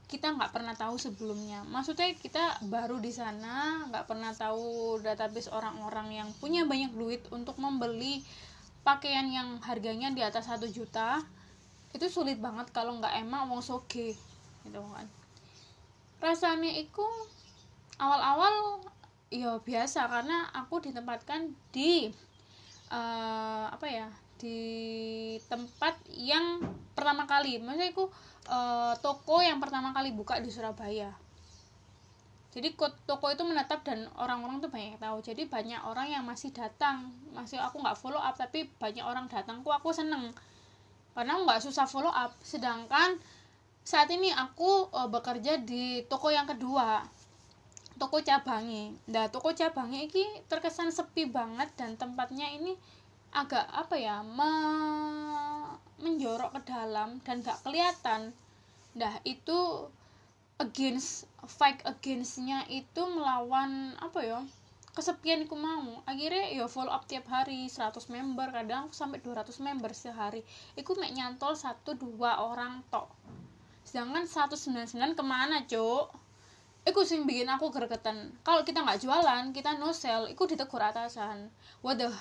kita 0.05 0.34
nggak 0.34 0.53
pernah 0.53 0.74
tahu 0.77 0.96
sebelumnya. 1.01 1.65
Maksudnya 1.65 2.13
kita 2.17 2.62
baru 2.70 3.01
di 3.01 3.10
sana 3.10 3.86
nggak 3.89 4.05
pernah 4.05 4.32
tahu 4.34 4.98
database 5.01 5.50
orang-orang 5.50 6.24
yang 6.24 6.29
punya 6.38 6.65
banyak 6.65 6.94
duit 6.94 7.22
untuk 7.34 7.58
membeli 7.58 8.22
pakaian 8.86 9.25
yang 9.25 9.58
harganya 9.65 10.13
di 10.13 10.22
atas 10.22 10.46
satu 10.46 10.70
juta 10.70 11.25
itu 11.98 12.06
sulit 12.06 12.38
banget 12.38 12.70
kalau 12.70 13.01
nggak 13.01 13.18
emang 13.18 13.50
wong 13.50 13.65
soge 13.65 14.13
gitu 14.62 14.80
kan. 14.94 15.08
Rasanya 16.22 16.70
itu 16.70 17.04
awal-awal 17.98 18.86
ya 19.34 19.58
biasa 19.58 20.06
karena 20.06 20.54
aku 20.54 20.86
ditempatkan 20.86 21.50
di 21.74 22.13
uh, 22.94 23.65
apa 23.74 23.88
ya 23.89 24.08
di 24.38 24.60
tempat 25.50 25.98
yang 26.13 26.62
pertama 26.94 27.25
kali. 27.25 27.58
Maksudnya 27.58 27.89
aku 27.89 28.06
uh, 28.54 28.94
toko 29.01 29.42
yang 29.42 29.58
pertama 29.58 29.98
kali 29.98 30.13
buka 30.13 30.38
di 30.38 30.54
Surabaya 30.54 31.25
jadi 32.55 32.71
toko 33.03 33.27
itu 33.35 33.43
menetap 33.43 33.83
dan 33.83 34.07
orang-orang 34.15 34.63
tuh 34.63 34.71
banyak 34.71 34.95
tahu. 34.95 35.19
Jadi 35.19 35.43
banyak 35.43 35.83
orang 35.83 36.07
yang 36.07 36.24
masih 36.24 36.55
datang. 36.55 37.12
Masih 37.35 37.59
aku 37.59 37.83
nggak 37.83 38.00
follow 38.00 38.15
up 38.24 38.31
tapi 38.39 38.71
banyak 38.79 39.03
orang 39.03 39.27
datang 39.27 39.59
kok 39.59 39.75
aku 39.75 39.91
seneng. 39.91 40.31
Karena 41.12 41.35
nggak 41.35 41.59
susah 41.59 41.83
follow 41.83 42.07
up. 42.07 42.31
Sedangkan 42.39 43.19
saat 43.83 44.07
ini 44.07 44.31
aku 44.31 44.88
uh, 44.88 45.12
bekerja 45.12 45.59
di 45.67 46.07
toko 46.07 46.31
yang 46.31 46.47
kedua. 46.47 47.03
Toko 48.00 48.24
cabangnya 48.24 48.91
nah 49.07 49.27
toko 49.31 49.51
cabangnya 49.51 50.07
ini 50.07 50.43
terkesan 50.51 50.91
sepi 50.91 51.31
banget 51.31 51.71
dan 51.79 51.95
tempatnya 51.95 52.51
ini 52.51 52.75
agak 53.31 53.63
apa 53.71 53.95
ya 53.95 54.19
me 54.19 54.51
menjorok 56.00 56.59
ke 56.59 56.71
dalam 56.71 57.19
dan 57.24 57.43
gak 57.43 57.59
kelihatan. 57.67 58.31
Nah 58.95 59.15
itu 59.27 59.91
against 60.62 61.27
fight 61.45 61.83
againstnya 61.83 62.63
itu 62.71 63.01
melawan 63.05 63.93
apa 64.00 64.19
ya 64.24 64.39
kesepian 64.95 65.43
aku 65.43 65.59
mau. 65.59 66.00
Akhirnya 66.07 66.55
ya 66.55 66.71
follow 66.71 66.95
up 66.95 67.03
tiap 67.03 67.27
hari 67.27 67.67
100 67.67 68.00
member 68.07 68.47
kadang 68.47 68.88
sampai 68.95 69.19
200 69.19 69.51
member 69.59 69.91
sehari. 69.91 70.39
Aku 70.79 70.95
mek 70.95 71.12
nyantol 71.12 71.51
satu 71.51 72.00
dua 72.00 72.39
orang 72.39 72.79
tok. 72.88 73.12
Sedangkan 73.83 74.24
199 74.24 74.95
ke 75.19 75.24
mana 75.24 75.67
cok 75.67 76.25
Iku 76.85 77.01
sing 77.01 77.25
bikin 77.25 77.50
aku 77.50 77.74
gregetan. 77.74 78.29
Kalau 78.45 78.62
kita 78.62 78.85
nggak 78.85 79.01
jualan, 79.01 79.50
kita 79.50 79.74
no 79.81 79.89
sell, 79.89 80.29
iku 80.29 80.45
ditegur 80.45 80.77
atasan. 80.77 81.50
What 81.81 81.97
the 81.97 82.13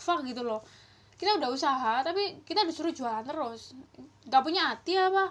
fuck 0.00 0.24
gitu 0.24 0.40
loh. 0.40 0.64
Kita 1.20 1.36
udah 1.36 1.52
usaha 1.52 2.00
tapi 2.00 2.40
kita 2.48 2.64
disuruh 2.64 2.96
jualan 2.96 3.28
terus. 3.28 3.76
Gak 4.24 4.40
punya 4.40 4.72
hati 4.72 4.96
apa? 4.96 5.28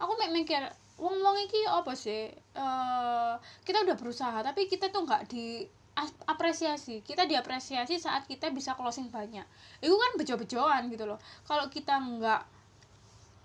Aku 0.00 0.16
mikir 0.32 0.64
wong 0.98 1.16
wong 1.18 1.36
iki 1.46 1.66
apa 1.66 1.92
sih? 1.98 2.30
Uh, 2.54 3.34
kita 3.66 3.82
udah 3.82 3.96
berusaha 3.98 4.38
tapi 4.42 4.70
kita 4.70 4.90
tuh 4.94 5.02
nggak 5.02 5.26
di 5.26 5.66
apresiasi. 6.26 7.02
Kita 7.02 7.26
diapresiasi 7.26 7.98
saat 7.98 8.26
kita 8.26 8.50
bisa 8.50 8.74
closing 8.74 9.10
banyak. 9.10 9.46
Itu 9.78 9.94
kan 9.94 10.18
bejo-bejoan 10.18 10.90
gitu 10.90 11.06
loh. 11.06 11.18
Kalau 11.46 11.70
kita 11.70 11.98
nggak 11.98 12.42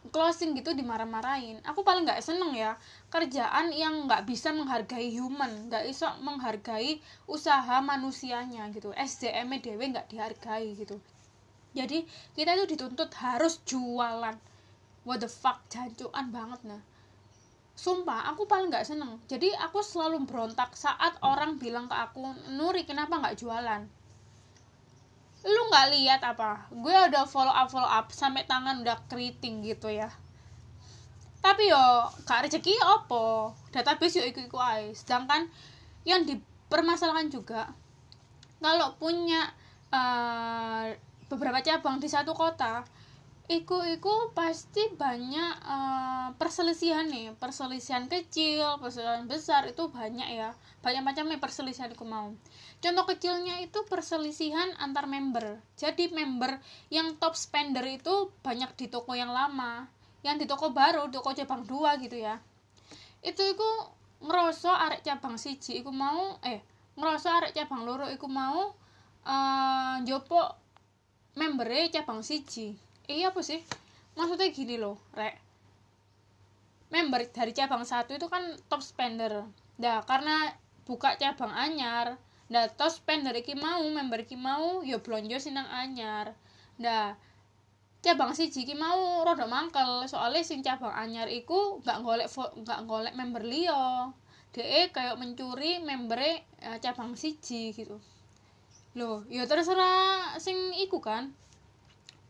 closing 0.09 0.55
gitu 0.55 0.71
dimarah-marahin 0.71 1.59
aku 1.67 1.83
paling 1.83 2.07
nggak 2.07 2.23
seneng 2.23 2.55
ya 2.55 2.79
kerjaan 3.11 3.67
yang 3.75 4.07
nggak 4.07 4.23
bisa 4.23 4.55
menghargai 4.55 5.11
human 5.11 5.67
nggak 5.67 5.91
bisa 5.91 6.15
menghargai 6.23 7.03
usaha 7.27 7.83
manusianya 7.83 8.71
gitu. 8.71 8.95
SDM 8.95 9.59
dewe 9.59 9.83
nggak 9.91 10.07
dihargai 10.07 10.71
gitu. 10.79 10.97
Jadi 11.75 12.07
kita 12.33 12.55
itu 12.57 12.79
dituntut 12.79 13.11
harus 13.19 13.59
jualan. 13.67 14.39
What 15.03 15.19
the 15.21 15.29
fuck 15.29 15.67
jancuan 15.67 16.31
banget 16.31 16.63
nah 16.63 16.81
sumpah 17.79 18.27
aku 18.27 18.43
paling 18.43 18.67
nggak 18.67 18.83
seneng. 18.83 19.15
Jadi 19.31 19.55
aku 19.55 19.79
selalu 19.79 20.27
berontak 20.27 20.75
saat 20.75 21.15
orang 21.24 21.55
bilang 21.55 21.88
ke 21.88 21.95
aku 21.95 22.27
Nuri 22.51 22.83
kenapa 22.83 23.15
nggak 23.15 23.39
jualan? 23.39 23.88
Lu 25.48 25.62
nggak 25.71 25.88
lihat 25.95 26.21
apa? 26.27 26.67
Gue 26.75 26.91
udah 26.91 27.24
follow 27.24 27.55
up 27.55 27.71
follow 27.71 27.88
up 27.88 28.12
sampai 28.12 28.43
tangan 28.43 28.83
udah 28.83 29.00
keriting 29.07 29.63
gitu 29.63 29.88
ya. 29.88 30.12
Tapi 31.39 31.71
yo 31.71 31.79
gak 32.27 32.51
rezeki 32.51 32.75
opo 32.83 33.55
database 33.71 34.19
yo 34.19 34.27
ikut 34.27 34.51
ikut 34.51 34.59
aja 34.59 34.91
sedangkan 34.91 35.48
yang 36.03 36.27
dipermasalahkan 36.27 37.31
juga 37.31 37.71
kalau 38.59 38.91
punya 39.00 39.48
uh, 39.88 40.91
beberapa 41.31 41.63
cabang 41.63 42.03
di 42.03 42.12
satu 42.12 42.36
kota 42.36 42.83
iku 43.49 43.81
iku 43.81 44.29
pasti 44.37 44.93
banyak 44.93 45.53
uh, 45.65 46.27
perselisihan 46.37 47.09
nih. 47.09 47.33
Perselisihan 47.41 48.05
kecil 48.05 48.77
perselisihan 48.77 49.25
besar 49.25 49.65
itu 49.65 49.89
banyak 49.89 50.29
ya. 50.29 50.53
Banyak 50.85 51.01
macamnya 51.01 51.41
perselisihan 51.41 51.89
aku 51.89 52.05
mau. 52.05 52.29
Contoh 52.79 53.05
kecilnya 53.09 53.59
itu 53.65 53.81
perselisihan 53.89 54.69
antar 54.77 55.09
member. 55.09 55.57
Jadi 55.75 56.13
member 56.13 56.61
yang 56.93 57.17
top 57.17 57.33
spender 57.33 57.83
itu 57.89 58.29
banyak 58.45 58.69
di 58.77 58.85
toko 58.85 59.17
yang 59.17 59.33
lama. 59.33 59.89
Yang 60.21 60.45
di 60.45 60.45
toko 60.45 60.69
baru 60.69 61.09
toko 61.09 61.33
cabang 61.33 61.65
dua 61.65 61.97
gitu 61.97 62.21
ya. 62.21 62.37
Itu 63.25 63.41
iku 63.41 63.97
ngerosok 64.29 64.77
arek 64.77 65.01
cabang 65.01 65.41
siji 65.41 65.81
iku 65.81 65.89
mau 65.89 66.37
eh 66.43 66.59
ngerosok 66.99 67.31
arek 67.33 67.51
cabang 67.55 67.87
loro 67.87 68.05
iku 68.11 68.27
mau 68.27 68.75
uh, 69.23 69.95
jopo 70.03 70.43
membernya 71.39 72.03
cabang 72.03 72.19
siji 72.19 72.88
iya 73.09 73.33
apa 73.33 73.41
sih? 73.41 73.59
Maksudnya 74.13 74.53
gini 74.53 74.77
loh 74.77 75.01
rek. 75.17 75.35
Member 76.93 77.25
dari 77.33 77.51
cabang 77.53 77.83
satu 77.85 78.13
itu 78.13 78.29
kan 78.29 78.53
top 78.69 78.85
spender. 78.85 79.49
Nah 79.81 80.05
karena 80.05 80.53
buka 80.85 81.17
cabang 81.17 81.53
anyar 81.53 82.17
nah 82.49 82.65
top 82.65 82.89
spender 82.89 83.29
iki 83.37 83.53
mau 83.53 83.77
member 83.85 84.25
iki 84.25 84.33
mau 84.33 84.81
ya 84.85 85.01
blonjo 85.01 85.37
sinang 85.41 85.65
anyar. 85.69 86.37
Nah 86.77 87.17
cabang 88.05 88.37
siji 88.37 88.65
iki 88.65 88.77
mau 88.77 89.25
rada 89.25 89.49
mangkel. 89.49 90.05
Soalnya 90.05 90.45
sing 90.45 90.61
cabang 90.61 90.93
anyar 90.93 91.25
iku 91.29 91.81
gak 91.81 92.05
golek 92.05 92.29
gak 92.65 92.85
golek 92.85 93.17
member 93.17 93.41
liyo 93.41 94.13
DE 94.49 94.89
kayak 94.89 95.21
mencuri 95.21 95.77
membernya 95.77 96.41
eh, 96.61 96.77
cabang 96.81 97.13
siji 97.13 97.73
gitu. 97.73 98.01
Loh 98.97 99.21
ya 99.29 99.45
terserah 99.45 100.37
sing 100.41 100.73
iku 100.73 100.97
kan 101.01 101.33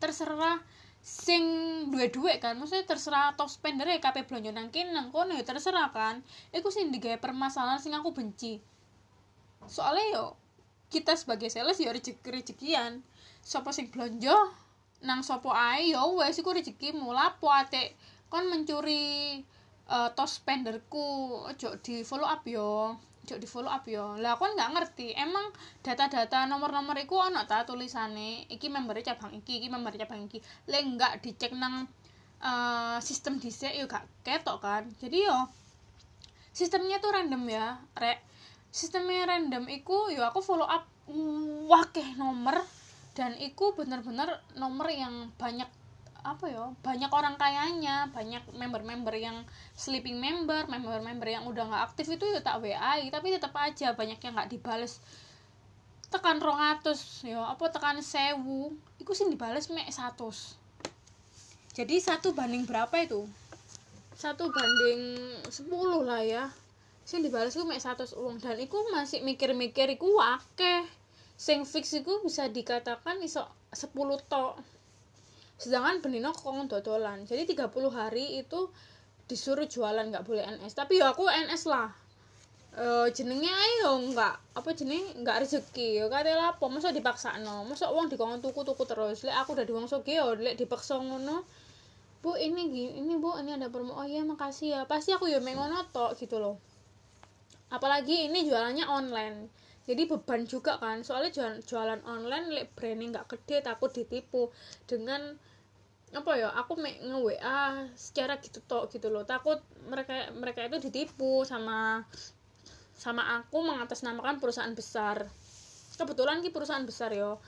terserah 0.00 0.58
sing 1.00 1.44
duwe-duwe 1.92 2.40
kan. 2.40 2.56
Maksudnya 2.56 2.84
terserah 2.88 3.36
top 3.36 3.48
spender 3.48 3.88
ya 3.88 4.00
kabeh 4.00 4.24
blonjo 4.28 4.52
nang 4.52 4.72
kene 4.72 4.92
nang 4.92 5.12
kono 5.12 5.36
ya 5.36 5.44
terserah 5.44 5.92
kan. 5.92 6.24
Iku 6.52 6.72
sing 6.72 6.88
digawe 6.92 7.20
permasalahan 7.20 7.80
sing 7.80 7.92
aku 7.92 8.12
benci. 8.16 8.60
Soalnya 9.68 10.06
yo 10.16 10.24
kita 10.90 11.14
sebagai 11.14 11.52
sales 11.52 11.78
ya 11.78 11.94
rezeki 11.94 12.18
rezekian 12.34 13.06
sopo 13.40 13.70
sing 13.70 13.88
blonjo 13.94 14.34
nang 15.00 15.22
sopo 15.24 15.54
ae 15.54 15.94
yo 15.94 16.20
wes 16.20 16.36
iku 16.40 16.52
rezekimu 16.52 17.12
lapo 17.12 17.48
ate? 17.48 17.96
Kon 18.30 18.46
mencuri 18.46 19.40
uh, 19.90 20.08
tos 20.14 20.38
spenderku 20.38 21.04
ojo 21.50 21.68
di 21.82 22.06
follow 22.06 22.28
up 22.28 22.44
yo 22.46 22.96
ojo 23.30 23.38
di 23.38 23.46
follow 23.46 23.70
up 23.70 23.86
yo. 23.86 24.18
Lah 24.18 24.34
kon 24.34 24.58
nggak 24.58 24.74
ngerti. 24.74 25.14
Emang 25.14 25.54
data-data 25.86 26.50
nomor-nomor 26.50 26.98
iku 26.98 27.22
ono 27.22 27.46
ta 27.46 27.62
tulisane? 27.62 28.50
Iki 28.50 28.66
member 28.66 28.98
cabang 29.06 29.38
iki 29.38 29.62
iki 29.62 29.70
member 29.70 29.94
cabang 29.94 30.26
iki. 30.26 30.42
Le 30.66 30.82
nggak 30.82 31.22
dicek 31.22 31.54
nang 31.54 31.86
uh, 32.42 32.98
sistem 32.98 33.38
dhisik 33.38 33.70
yo 33.78 33.86
gak 33.86 34.02
ketok 34.26 34.58
kan. 34.58 34.82
Jadi 34.98 35.30
yo 35.30 35.46
sistemnya 36.50 36.98
tuh 36.98 37.14
random 37.14 37.46
ya 37.46 37.78
rek. 37.94 38.18
Sistemnya 38.74 39.30
random 39.30 39.70
iku 39.70 40.10
yo 40.10 40.26
aku 40.26 40.42
follow 40.42 40.66
up 40.66 40.90
wakeh 41.70 42.18
nomor 42.18 42.58
dan 43.14 43.38
iku 43.38 43.74
bener-bener 43.78 44.42
nomor 44.58 44.90
yang 44.90 45.30
banyak 45.38 45.66
apa 46.22 46.46
ya 46.48 46.70
banyak 46.84 47.10
orang 47.12 47.34
kayanya 47.40 48.08
banyak 48.12 48.44
member-member 48.54 49.14
yang 49.16 49.44
sleeping 49.72 50.20
member 50.20 50.68
member-member 50.68 51.28
yang 51.28 51.44
udah 51.48 51.66
nggak 51.68 51.84
aktif 51.92 52.06
itu 52.12 52.24
ya 52.30 52.40
tak 52.44 52.60
WA 52.60 53.00
tapi 53.08 53.32
tetap 53.32 53.54
aja 53.56 53.92
banyak 53.92 54.20
yang 54.20 54.32
nggak 54.36 54.50
dibales. 54.52 55.00
Tekan 56.10 56.42
rongatus 56.42 57.22
ya 57.22 57.44
apa 57.46 57.70
tekan 57.70 58.02
sewu 58.02 58.74
itu 58.98 59.10
sih 59.14 59.30
dibales 59.30 59.70
mek 59.70 59.88
satu 59.94 60.34
jadi 61.70 62.02
satu 62.02 62.34
banding 62.34 62.66
berapa 62.66 62.92
itu? 62.98 63.30
Satu 64.18 64.50
banding 64.50 65.32
sepuluh 65.48 66.02
lah 66.02 66.20
ya. 66.20 66.50
Sing 67.06 67.22
dibales 67.22 67.54
ku 67.54 67.62
mek 67.62 67.78
satu 67.78 68.02
uang. 68.18 68.42
Dan 68.42 68.58
iku 68.58 68.90
masih 68.90 69.22
mikir-mikir 69.22 69.86
iku 69.94 70.18
wakeh 70.18 70.82
sing 71.40 71.64
fix 71.64 71.94
iku 71.96 72.20
bisa 72.20 72.50
dikatakan 72.52 73.16
iso 73.24 73.48
sepuluh 73.72 74.20
tok 74.28 74.60
sedangkan 75.60 76.00
benino 76.00 76.32
kong 76.32 76.72
dodolan. 76.72 77.28
Jadi 77.28 77.52
30 77.52 77.68
hari 77.92 78.40
itu 78.40 78.72
disuruh 79.28 79.68
jualan 79.68 80.08
nggak 80.08 80.24
boleh 80.24 80.42
NS 80.56 80.72
tapi 80.72 80.98
ya 80.98 81.12
aku 81.12 81.28
NS 81.28 81.68
lah. 81.68 81.92
E, 82.72 83.12
jenengnya 83.12 83.52
ayo 83.52 84.00
nggak 84.08 84.56
apa 84.56 84.70
jeneng 84.72 85.20
nggak 85.20 85.44
rezeki. 85.44 86.00
Ya 86.00 86.08
kata 86.08 86.56
apa? 86.56 86.64
Masa 86.72 86.96
dipaksa 86.96 87.36
no 87.44 87.68
masa 87.68 87.92
uang 87.92 88.08
dikongkon 88.08 88.40
tuku 88.40 88.64
tuku 88.64 88.82
terus. 88.88 89.20
Lek 89.22 89.36
aku 89.36 89.52
udah 89.52 89.68
diuang 89.68 89.84
sogeo 89.84 90.32
lek 90.40 90.56
dipaksa 90.56 90.96
ngono 90.96 91.44
bu 92.20 92.36
ini 92.36 92.68
gini 92.68 93.00
ini 93.00 93.16
bu 93.16 93.32
ini 93.40 93.56
ada 93.56 93.68
promo 93.68 94.00
oh 94.00 94.08
iya 94.08 94.24
makasih 94.24 94.68
ya. 94.72 94.80
Pasti 94.88 95.12
aku 95.12 95.28
ya 95.28 95.44
mengono 95.44 95.84
tok 95.92 96.16
gitu 96.16 96.40
loh. 96.40 96.56
Apalagi 97.68 98.32
ini 98.32 98.48
jualannya 98.48 98.88
online 98.88 99.36
jadi 99.90 100.06
beban 100.06 100.46
juga 100.46 100.78
kan. 100.78 101.02
Soalnya 101.02 101.34
jualan, 101.34 101.58
jualan 101.66 102.00
online 102.06 102.46
lek 102.54 102.78
branding 102.78 103.10
nggak 103.10 103.26
gede 103.26 103.66
takut 103.66 103.90
ditipu. 103.90 104.54
Dengan 104.86 105.34
apa 106.10 106.34
ya 106.34 106.50
aku 106.50 106.78
nge 106.78 107.18
WA 107.22 107.86
secara 107.98 108.38
gitu 108.38 108.62
tok 108.70 108.86
gitu 108.94 109.10
loh. 109.10 109.26
Takut 109.26 109.58
mereka 109.90 110.30
mereka 110.30 110.70
itu 110.70 110.78
ditipu 110.86 111.42
sama 111.42 112.06
sama 112.94 113.42
aku 113.42 113.66
mengatasnamakan 113.66 114.38
perusahaan 114.38 114.70
besar. 114.78 115.26
Kebetulan 115.98 116.38
ki 116.38 116.54
perusahaan 116.54 116.86
besar 116.86 117.10
yo. 117.10 117.42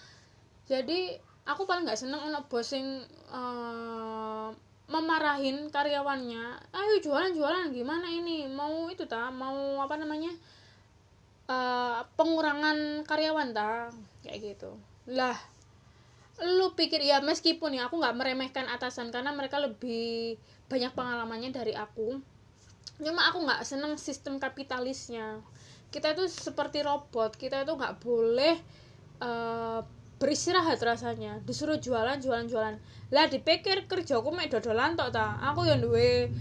Jadi 0.66 1.14
aku 1.46 1.62
paling 1.62 1.86
nggak 1.86 2.00
seneng 2.02 2.26
anak 2.26 2.50
bosing 2.50 3.06
uh, 3.30 3.38
eh, 3.38 4.48
memarahin 4.90 5.70
karyawannya. 5.70 6.74
Ayo 6.74 6.94
jualan 7.06 7.30
jualan 7.38 7.70
gimana 7.70 8.10
ini? 8.10 8.50
Mau 8.50 8.90
itu 8.90 9.06
ta? 9.06 9.30
Mau 9.30 9.78
apa 9.78 9.94
namanya 9.94 10.34
uh, 11.52 12.00
pengurangan 12.16 13.04
karyawan 13.04 13.52
ta 13.52 13.92
kayak 14.24 14.56
gitu. 14.56 14.72
Lah 15.12 15.36
lu 16.42 16.74
pikir 16.74 17.04
ya 17.04 17.20
meskipun 17.20 17.76
ya 17.76 17.86
aku 17.86 18.00
nggak 18.00 18.16
meremehkan 18.16 18.66
atasan 18.66 19.12
karena 19.12 19.30
mereka 19.36 19.60
lebih 19.60 20.40
banyak 20.66 20.90
pengalamannya 20.96 21.52
dari 21.52 21.76
aku. 21.76 22.18
Cuma 22.98 23.28
aku 23.28 23.44
nggak 23.44 23.62
seneng 23.62 23.94
sistem 24.00 24.40
kapitalisnya. 24.40 25.44
Kita 25.92 26.16
itu 26.16 26.24
seperti 26.26 26.80
robot. 26.80 27.36
Kita 27.36 27.62
itu 27.62 27.76
nggak 27.76 28.00
boleh 28.00 28.56
uh, 29.20 29.84
beristirahat 30.16 30.80
rasanya. 30.80 31.38
Disuruh 31.44 31.76
jualan 31.76 32.18
jualan 32.18 32.48
jualan. 32.48 32.74
Lah 33.12 33.28
dipikir 33.28 33.84
kerja 33.84 34.18
aku 34.18 34.32
mek 34.32 34.48
dodolan 34.48 34.96
tok 34.96 35.12
ta 35.12 35.36
aku 35.44 35.68
yang 35.68 35.84
duwe 35.84 36.32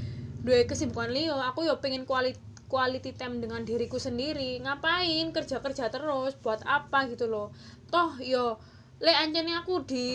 duwe 0.41 0.65
kesibukan 0.65 1.11
Leo 1.13 1.37
aku 1.37 1.67
yo 1.67 1.77
pengen 1.83 2.07
quality 2.07 2.39
quality 2.71 3.11
time 3.19 3.43
dengan 3.43 3.67
diriku 3.67 3.99
sendiri 3.99 4.63
ngapain 4.63 5.35
kerja 5.35 5.59
kerja 5.59 5.91
terus 5.91 6.39
buat 6.39 6.63
apa 6.63 7.11
gitu 7.11 7.27
loh. 7.27 7.51
Toh 7.91 8.15
yo 8.23 8.55
le 9.03 9.11
anjani 9.11 9.51
aku 9.59 9.83
di 9.83 10.05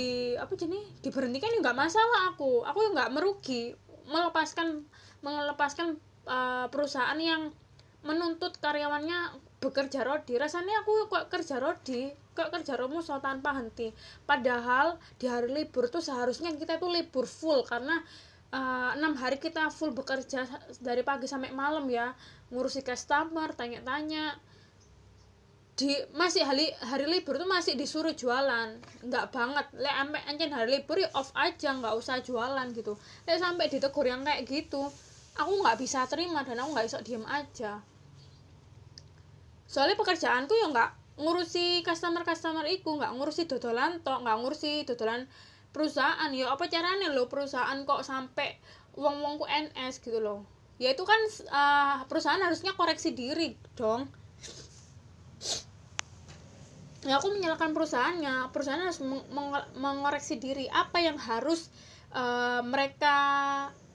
apa 0.41 0.57
jenis 0.57 1.05
diberhentikan 1.05 1.53
nggak 1.61 1.77
masalah 1.77 2.33
aku. 2.33 2.65
Aku 2.65 2.97
nggak 2.97 3.13
merugi 3.13 3.77
melepaskan 4.09 4.89
melepaskan 5.21 6.01
uh, 6.25 6.73
perusahaan 6.73 7.19
yang 7.21 7.53
menuntut 8.01 8.57
karyawannya 8.57 9.37
bekerja 9.61 10.09
rodi. 10.09 10.41
Rasanya 10.41 10.81
aku 10.81 11.13
kok 11.13 11.29
kerja 11.29 11.61
rodi 11.61 12.15
kok 12.37 12.53
kerja 12.53 12.77
romuso 12.77 13.17
tanpa 13.19 13.57
henti. 13.57 13.91
Padahal 14.29 15.01
di 15.17 15.25
hari 15.27 15.49
libur 15.49 15.89
tuh 15.89 16.05
seharusnya 16.05 16.53
kita 16.53 16.77
tuh 16.77 16.93
libur 16.93 17.25
full 17.25 17.65
karena 17.65 18.05
enam 18.97 19.13
uh, 19.13 19.19
hari 19.21 19.37
kita 19.37 19.69
full 19.69 19.93
bekerja 19.93 20.49
dari 20.81 21.05
pagi 21.05 21.29
sampai 21.29 21.53
malam 21.53 21.85
ya. 21.91 22.17
Ngurusi 22.49 22.81
customer 22.81 23.53
tanya-tanya. 23.53 24.37
Di 25.77 25.93
masih 26.17 26.41
hari 26.41 26.73
hari 26.81 27.05
libur 27.05 27.37
tuh 27.37 27.45
masih 27.45 27.77
disuruh 27.77 28.17
jualan. 28.17 28.81
Nggak 29.05 29.25
banget. 29.29 29.67
Le 29.77 29.91
sampai 29.93 30.21
anjir 30.25 30.49
hari 30.49 30.81
libur 30.81 30.97
ya 30.97 31.13
off 31.13 31.31
aja 31.37 31.77
nggak 31.77 31.95
usah 31.95 32.25
jualan 32.25 32.67
gitu. 32.73 32.97
Le 33.29 33.37
sampai 33.37 33.69
ditegur 33.69 34.09
yang 34.09 34.25
kayak 34.25 34.49
gitu 34.49 34.89
aku 35.37 35.53
nggak 35.63 35.77
bisa 35.77 36.09
terima 36.09 36.41
dan 36.43 36.65
aku 36.65 36.73
nggak 36.73 36.87
bisa 36.89 36.99
diem 37.05 37.25
aja. 37.29 37.81
Soalnya 39.69 39.97
pekerjaanku 40.01 40.53
ya 40.57 40.67
nggak 40.73 40.91
ngurusi 41.17 41.81
customer 41.85 42.25
customer 42.25 42.65
iku 42.69 42.97
nggak 43.01 43.13
ngurusi 43.17 43.49
dodolan 43.49 44.05
tok 44.05 44.25
nggak 44.25 44.37
ngurusi 44.37 44.85
dodolan 44.85 45.25
perusahaan. 45.77 46.33
Ya 46.33 46.49
apa 46.49 46.73
caranya 46.73 47.13
lo 47.13 47.29
perusahaan 47.29 47.77
kok 47.85 48.01
sampai 48.01 48.57
uang 48.97 49.21
uangku 49.21 49.45
NS 49.45 50.01
gitu 50.01 50.25
loh 50.25 50.57
ya 50.77 50.93
itu 50.93 51.05
kan 51.09 51.21
uh, 51.49 51.97
perusahaan 52.05 52.41
harusnya 52.41 52.77
koreksi 52.77 53.17
diri 53.17 53.57
dong. 53.77 54.09
Ya 57.07 57.23
aku 57.23 57.31
menyalahkan 57.33 57.71
perusahaannya. 57.71 58.51
Perusahaan 58.51 58.83
harus 58.83 58.99
meng 58.99 59.23
mengoreksi 59.79 60.43
diri. 60.43 60.67
Apa 60.67 60.99
yang 61.01 61.17
harus 61.17 61.71
uh, 62.11 62.61
mereka 62.67 63.15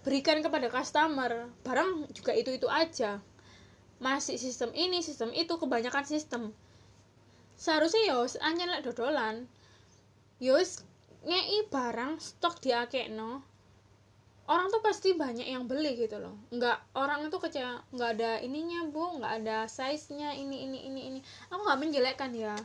berikan 0.07 0.39
kepada 0.39 0.71
customer? 0.71 1.51
Barang 1.61 2.07
juga 2.15 2.31
itu 2.31 2.55
itu 2.55 2.71
aja. 2.71 3.19
Masih 3.99 4.39
sistem 4.39 4.71
ini 4.73 5.03
sistem 5.03 5.29
itu 5.35 5.59
kebanyakan 5.59 6.07
sistem. 6.07 6.55
Seharusnya 7.59 8.15
yos 8.15 8.39
ya 8.39 8.47
hanya 8.47 8.79
dodolan. 8.79 9.45
Yos 10.41 10.81
ngei 11.21 11.69
barang 11.69 12.17
stok 12.17 12.57
di 12.61 12.73
no 13.13 13.51
orang 14.51 14.67
tuh 14.67 14.83
pasti 14.83 15.15
banyak 15.15 15.47
yang 15.47 15.63
beli 15.69 15.95
gitu 15.95 16.19
loh. 16.19 16.35
Nggak 16.51 16.77
orang 16.97 17.29
itu 17.31 17.37
kecewa 17.39 17.79
nggak 17.95 18.09
ada 18.19 18.31
ininya 18.43 18.83
bu 18.91 19.21
nggak 19.21 19.33
ada 19.43 19.57
size 19.71 20.11
nya 20.11 20.35
ini 20.35 20.67
ini 20.67 20.79
ini 20.91 21.01
ini. 21.07 21.19
Aku 21.53 21.63
nggak 21.63 21.79
menjelekkan 21.79 22.35
ya. 22.35 22.57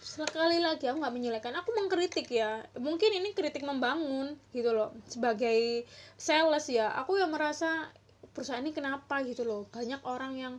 Sekali 0.00 0.62
lagi 0.62 0.88
aku 0.88 1.02
nggak 1.02 1.14
menyelekan 1.14 1.52
aku 1.60 1.76
mengkritik 1.76 2.30
ya. 2.32 2.64
Mungkin 2.78 3.20
ini 3.20 3.36
kritik 3.36 3.66
membangun 3.66 4.38
gitu 4.56 4.72
loh. 4.72 4.96
Sebagai 5.10 5.84
sales 6.16 6.64
ya 6.72 6.88
aku 6.96 7.20
yang 7.20 7.34
merasa 7.34 7.92
perusahaan 8.32 8.64
ini 8.64 8.72
kenapa 8.72 9.20
gitu 9.26 9.44
loh. 9.44 9.68
Banyak 9.68 10.00
orang 10.06 10.32
yang 10.40 10.54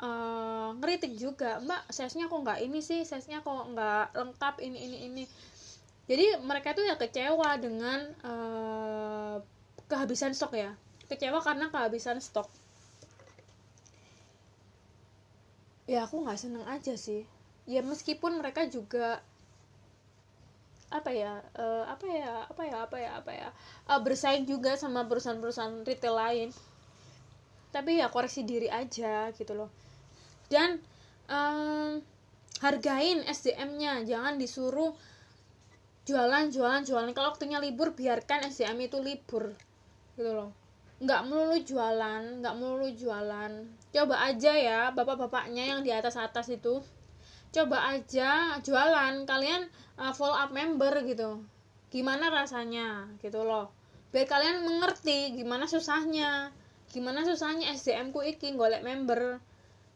uh, 0.00 0.72
ngeritik 0.78 1.12
juga. 1.20 1.60
Mbak 1.60 1.92
salesnya 1.92 2.32
kok 2.32 2.40
nggak 2.40 2.64
ini 2.64 2.80
sih? 2.80 3.04
Salesnya 3.04 3.44
kok 3.44 3.76
nggak 3.76 4.16
lengkap? 4.16 4.54
Ini 4.62 4.78
ini 4.78 4.96
ini 5.10 5.24
jadi 6.08 6.40
mereka 6.40 6.72
tuh 6.72 6.88
ya 6.88 6.96
kecewa 6.96 7.60
dengan 7.60 8.00
uh, 8.24 9.36
kehabisan 9.92 10.32
stok 10.32 10.56
ya. 10.56 10.72
Kecewa 11.04 11.44
karena 11.44 11.68
kehabisan 11.68 12.16
stok. 12.16 12.48
Ya 15.84 16.08
aku 16.08 16.24
nggak 16.24 16.40
seneng 16.40 16.64
aja 16.64 16.96
sih. 16.96 17.28
Ya 17.68 17.84
meskipun 17.84 18.40
mereka 18.40 18.64
juga 18.64 19.20
apa 20.88 21.12
ya 21.12 21.44
uh, 21.60 21.84
apa 21.84 22.06
ya 22.08 22.32
apa 22.48 22.62
ya 22.64 22.76
apa 22.88 22.96
ya 22.96 23.10
apa 23.20 23.32
ya 23.36 23.48
uh, 23.92 24.00
bersaing 24.00 24.48
juga 24.48 24.80
sama 24.80 25.04
perusahaan-perusahaan 25.04 25.84
retail 25.84 26.16
lain. 26.16 26.48
Tapi 27.68 28.00
ya 28.00 28.08
koreksi 28.08 28.48
diri 28.48 28.72
aja 28.72 29.28
gitu 29.36 29.52
loh. 29.52 29.68
Dan 30.48 30.80
um, 31.28 32.00
hargain 32.64 33.20
SDM-nya 33.28 34.08
jangan 34.08 34.40
disuruh 34.40 34.96
jualan 36.08 36.48
jualan 36.48 36.82
jualan. 36.88 37.12
Kalau 37.12 37.28
waktunya 37.36 37.60
libur 37.60 37.92
biarkan 37.92 38.48
SDM 38.48 38.88
itu 38.88 38.96
libur. 39.04 39.52
Gitu 40.16 40.32
loh. 40.32 40.56
Nggak 41.04 41.20
melulu 41.28 41.60
jualan 41.60 42.40
nggak 42.40 42.54
melulu 42.56 42.88
jualan. 42.96 43.52
Coba 43.92 44.16
aja 44.24 44.52
ya 44.56 44.80
bapak-bapaknya 44.96 45.68
yang 45.76 45.80
di 45.84 45.92
atas 45.92 46.16
atas 46.16 46.48
itu. 46.48 46.80
Coba 47.52 47.92
aja 47.92 48.56
jualan. 48.64 49.28
Kalian 49.28 49.68
uh, 50.00 50.16
follow 50.16 50.34
up 50.34 50.48
member 50.48 51.04
gitu. 51.04 51.44
Gimana 51.92 52.32
rasanya? 52.32 53.12
Gitu 53.20 53.44
loh. 53.44 53.68
Biar 54.08 54.24
kalian 54.24 54.64
mengerti 54.64 55.36
gimana 55.36 55.68
susahnya. 55.68 56.56
Gimana 56.88 57.28
susahnya 57.28 57.68
SDM 57.76 58.16
ku 58.16 58.24
iki 58.24 58.56
golek 58.56 58.80
member. 58.80 59.44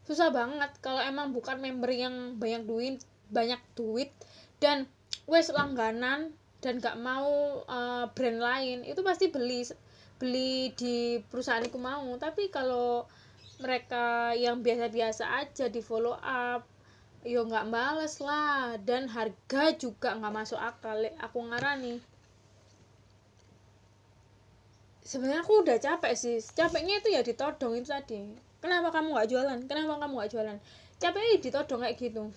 Susah 0.05 0.29
banget 0.29 0.69
kalau 0.77 1.01
emang 1.01 1.33
bukan 1.33 1.57
member 1.57 1.89
yang 1.89 2.37
banyak 2.37 2.69
duit 2.69 3.01
banyak 3.33 3.57
duit 3.73 4.13
dan 4.61 4.85
wes 5.23 5.47
langganan 5.55 6.35
dan 6.63 6.79
gak 6.79 6.95
mau 6.95 7.63
uh, 7.67 8.07
brand 8.15 8.39
lain 8.39 8.87
itu 8.87 9.03
pasti 9.03 9.27
beli 9.27 9.67
beli 10.23 10.71
di 10.79 11.19
perusahaan 11.27 11.63
itu 11.63 11.75
mau. 11.75 12.07
Tapi 12.15 12.47
kalau 12.47 13.03
mereka 13.59 14.31
yang 14.31 14.63
biasa-biasa 14.63 15.43
aja 15.43 15.67
di 15.67 15.83
follow 15.83 16.15
up 16.15 16.63
yo 17.27 17.43
nggak 17.43 17.67
males 17.67 18.23
lah. 18.23 18.79
Dan 18.79 19.11
harga 19.11 19.75
juga 19.75 20.15
nggak 20.15 20.33
masuk 20.33 20.59
akal 20.59 21.03
aku 21.19 21.39
ngarani. 21.51 21.99
Sebenarnya 25.03 25.43
aku 25.43 25.67
udah 25.67 25.77
capek 25.83 26.15
sih. 26.15 26.39
Capeknya 26.39 27.03
itu 27.03 27.11
ya 27.11 27.19
ditodong 27.19 27.75
itu 27.75 27.91
tadi. 27.91 28.23
Kenapa 28.63 28.95
kamu 28.95 29.11
nggak 29.19 29.27
jualan? 29.27 29.59
Kenapa 29.67 29.99
kamu 29.99 30.13
nggak 30.23 30.31
jualan? 30.31 30.57
Capeknya 31.03 31.43
ditodong 31.43 31.83
kayak 31.83 31.99
gitu 31.99 32.31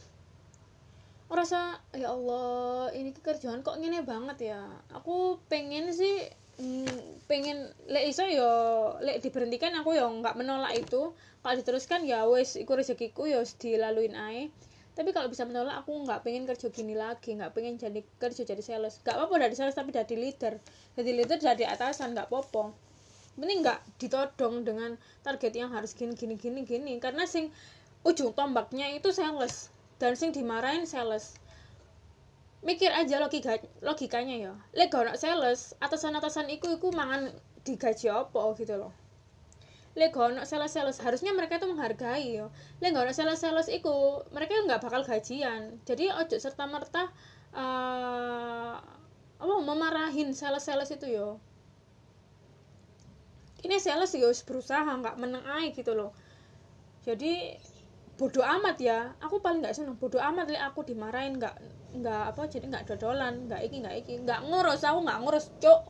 rasa 1.34 1.82
ya 1.90 2.14
Allah 2.14 2.94
ini 2.94 3.10
kerjaan 3.10 3.66
kok 3.66 3.82
gini 3.82 3.98
banget 4.06 4.54
ya? 4.54 4.62
Aku 4.94 5.42
pengen 5.50 5.90
sih 5.90 6.22
mm, 6.62 7.26
pengen 7.26 7.66
lek 7.90 8.14
iso 8.14 8.22
yo 8.30 8.50
lek 9.02 9.18
diberhentikan 9.26 9.74
aku 9.74 9.98
yo 9.98 10.06
nggak 10.06 10.38
menolak 10.38 10.70
itu. 10.78 11.10
Kalau 11.42 11.54
diteruskan 11.58 12.06
ya 12.06 12.26
wes 12.30 12.54
iku 12.54 12.78
rezekiku 12.78 13.26
yo 13.26 13.42
dilaluin 13.58 14.14
ae. 14.14 14.54
Tapi 14.94 15.10
kalau 15.10 15.26
bisa 15.26 15.42
menolak 15.42 15.82
aku 15.82 15.92
nggak 16.06 16.22
pengen 16.22 16.46
kerja 16.46 16.70
gini 16.70 16.94
lagi 16.94 17.34
nggak 17.34 17.52
pengen 17.52 17.74
jadi 17.74 18.00
kerja 18.22 18.46
jadi 18.46 18.62
sales. 18.62 19.02
Nggak 19.02 19.18
apa-apa 19.18 19.50
dari 19.50 19.54
sales 19.58 19.74
tapi 19.74 19.90
jadi 19.90 20.14
leader. 20.14 20.62
Jadi 20.94 21.10
leader 21.10 21.38
jadi 21.42 21.66
atasan 21.74 22.14
nggak 22.14 22.30
popo 22.30 22.70
mending 23.36 23.60
nggak 23.60 24.00
ditodong 24.00 24.64
dengan 24.64 24.96
target 25.20 25.52
yang 25.52 25.68
harus 25.68 25.92
gini 25.92 26.16
gini 26.16 26.38
gini 26.38 26.62
gini. 26.62 26.96
Karena 27.02 27.28
sing 27.28 27.52
ujung 28.06 28.32
tombaknya 28.32 28.94
itu 28.94 29.10
sales 29.12 29.74
dan 29.96 30.12
sing 30.16 30.32
dimarahin 30.32 30.84
sales. 30.84 31.36
Mikir 32.66 32.90
aja 32.90 33.22
logika 33.22 33.62
logikanya 33.80 34.36
ya. 34.36 34.52
Lek 34.74 34.92
sales 35.16 35.76
atasan 35.78 36.18
atasan 36.18 36.50
iku 36.50 36.74
iku 36.76 36.90
mangan 36.92 37.30
digaji 37.66 38.10
apa 38.10 38.40
gitu 38.58 38.74
loh. 38.78 38.92
Lek 39.96 40.12
ono 40.12 40.44
sales-sales 40.44 41.00
harusnya 41.00 41.32
mereka 41.32 41.56
itu 41.56 41.72
menghargai 41.72 42.36
yo 42.36 42.52
lek 42.84 42.92
ono 42.92 43.16
sales-sales 43.16 43.72
iku 43.72 44.20
mereka 44.28 44.52
nggak 44.68 44.84
bakal 44.84 45.00
gajian. 45.00 45.80
Jadi 45.88 46.12
ojo 46.12 46.36
serta 46.36 46.68
merta 46.68 47.08
uh, 47.56 48.76
apa 49.36 49.54
memarahin 49.64 50.36
sales-sales 50.36 50.92
itu 50.92 51.08
yo 51.16 51.40
ini 53.64 53.80
sales 53.80 54.12
yo 54.12 54.28
berusaha 54.28 54.84
nggak 54.84 55.16
menang 55.16 55.44
aja 55.48 55.72
gitu 55.72 55.96
loh. 55.96 56.12
Jadi 57.02 57.56
bodoh 58.16 58.44
amat 58.44 58.76
ya. 58.80 59.12
Aku 59.20 59.38
paling 59.44 59.60
nggak 59.60 59.76
seneng. 59.76 59.96
Bodoh 60.00 60.20
amat 60.20 60.48
lek. 60.48 60.62
Aku 60.72 60.82
dimarahin 60.82 61.36
nggak 61.36 61.56
nggak 61.96 62.22
apa 62.34 62.40
jadi 62.48 62.64
nggak 62.68 62.84
dodolan 62.88 63.48
nggak 63.48 63.60
iki 63.64 63.76
nggak 63.84 63.96
iki. 64.04 64.14
Nggak 64.24 64.40
ngurus 64.48 64.82
aku 64.84 64.98
nggak 65.04 65.20
ngurus 65.22 65.46
cok 65.60 65.80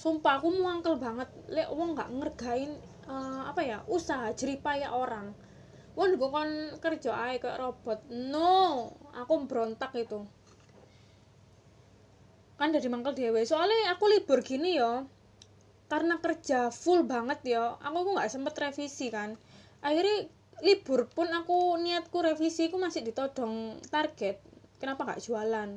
sumpah 0.00 0.40
aku 0.40 0.48
muangkel 0.54 0.96
banget. 0.96 1.28
Lek 1.50 1.68
wong 1.74 1.98
nggak 1.98 2.08
ngergain 2.08 2.72
uh, 3.10 3.50
apa 3.50 3.60
ya 3.66 3.78
usaha 3.90 4.30
jeripaya 4.32 4.94
orang. 4.94 5.34
Wong 5.98 6.16
gue 6.16 6.30
kan 6.30 6.50
kerja 6.78 7.12
aja 7.12 7.36
kayak 7.42 7.58
robot. 7.58 8.06
No 8.08 8.88
aku 9.12 9.44
berontak 9.50 9.92
itu. 9.98 10.24
Kan 12.56 12.70
dari 12.70 12.86
mangkel 12.86 13.12
dewe 13.16 13.42
soalnya 13.42 13.92
aku 13.92 14.06
libur 14.06 14.44
gini 14.44 14.78
yo 14.78 15.08
karena 15.90 16.22
kerja 16.22 16.70
full 16.70 17.02
banget 17.02 17.42
yo 17.58 17.74
aku 17.82 17.96
aku 18.06 18.10
nggak 18.14 18.30
sempet 18.30 18.54
revisi 18.56 19.10
kan. 19.10 19.34
Akhirnya 19.82 20.30
libur 20.60 21.08
pun 21.08 21.28
aku 21.32 21.80
niatku 21.80 22.20
revisi 22.20 22.68
aku 22.68 22.76
masih 22.76 23.04
ditodong 23.04 23.80
target. 23.88 24.40
Kenapa 24.80 25.04
nggak 25.04 25.20
jualan? 25.24 25.70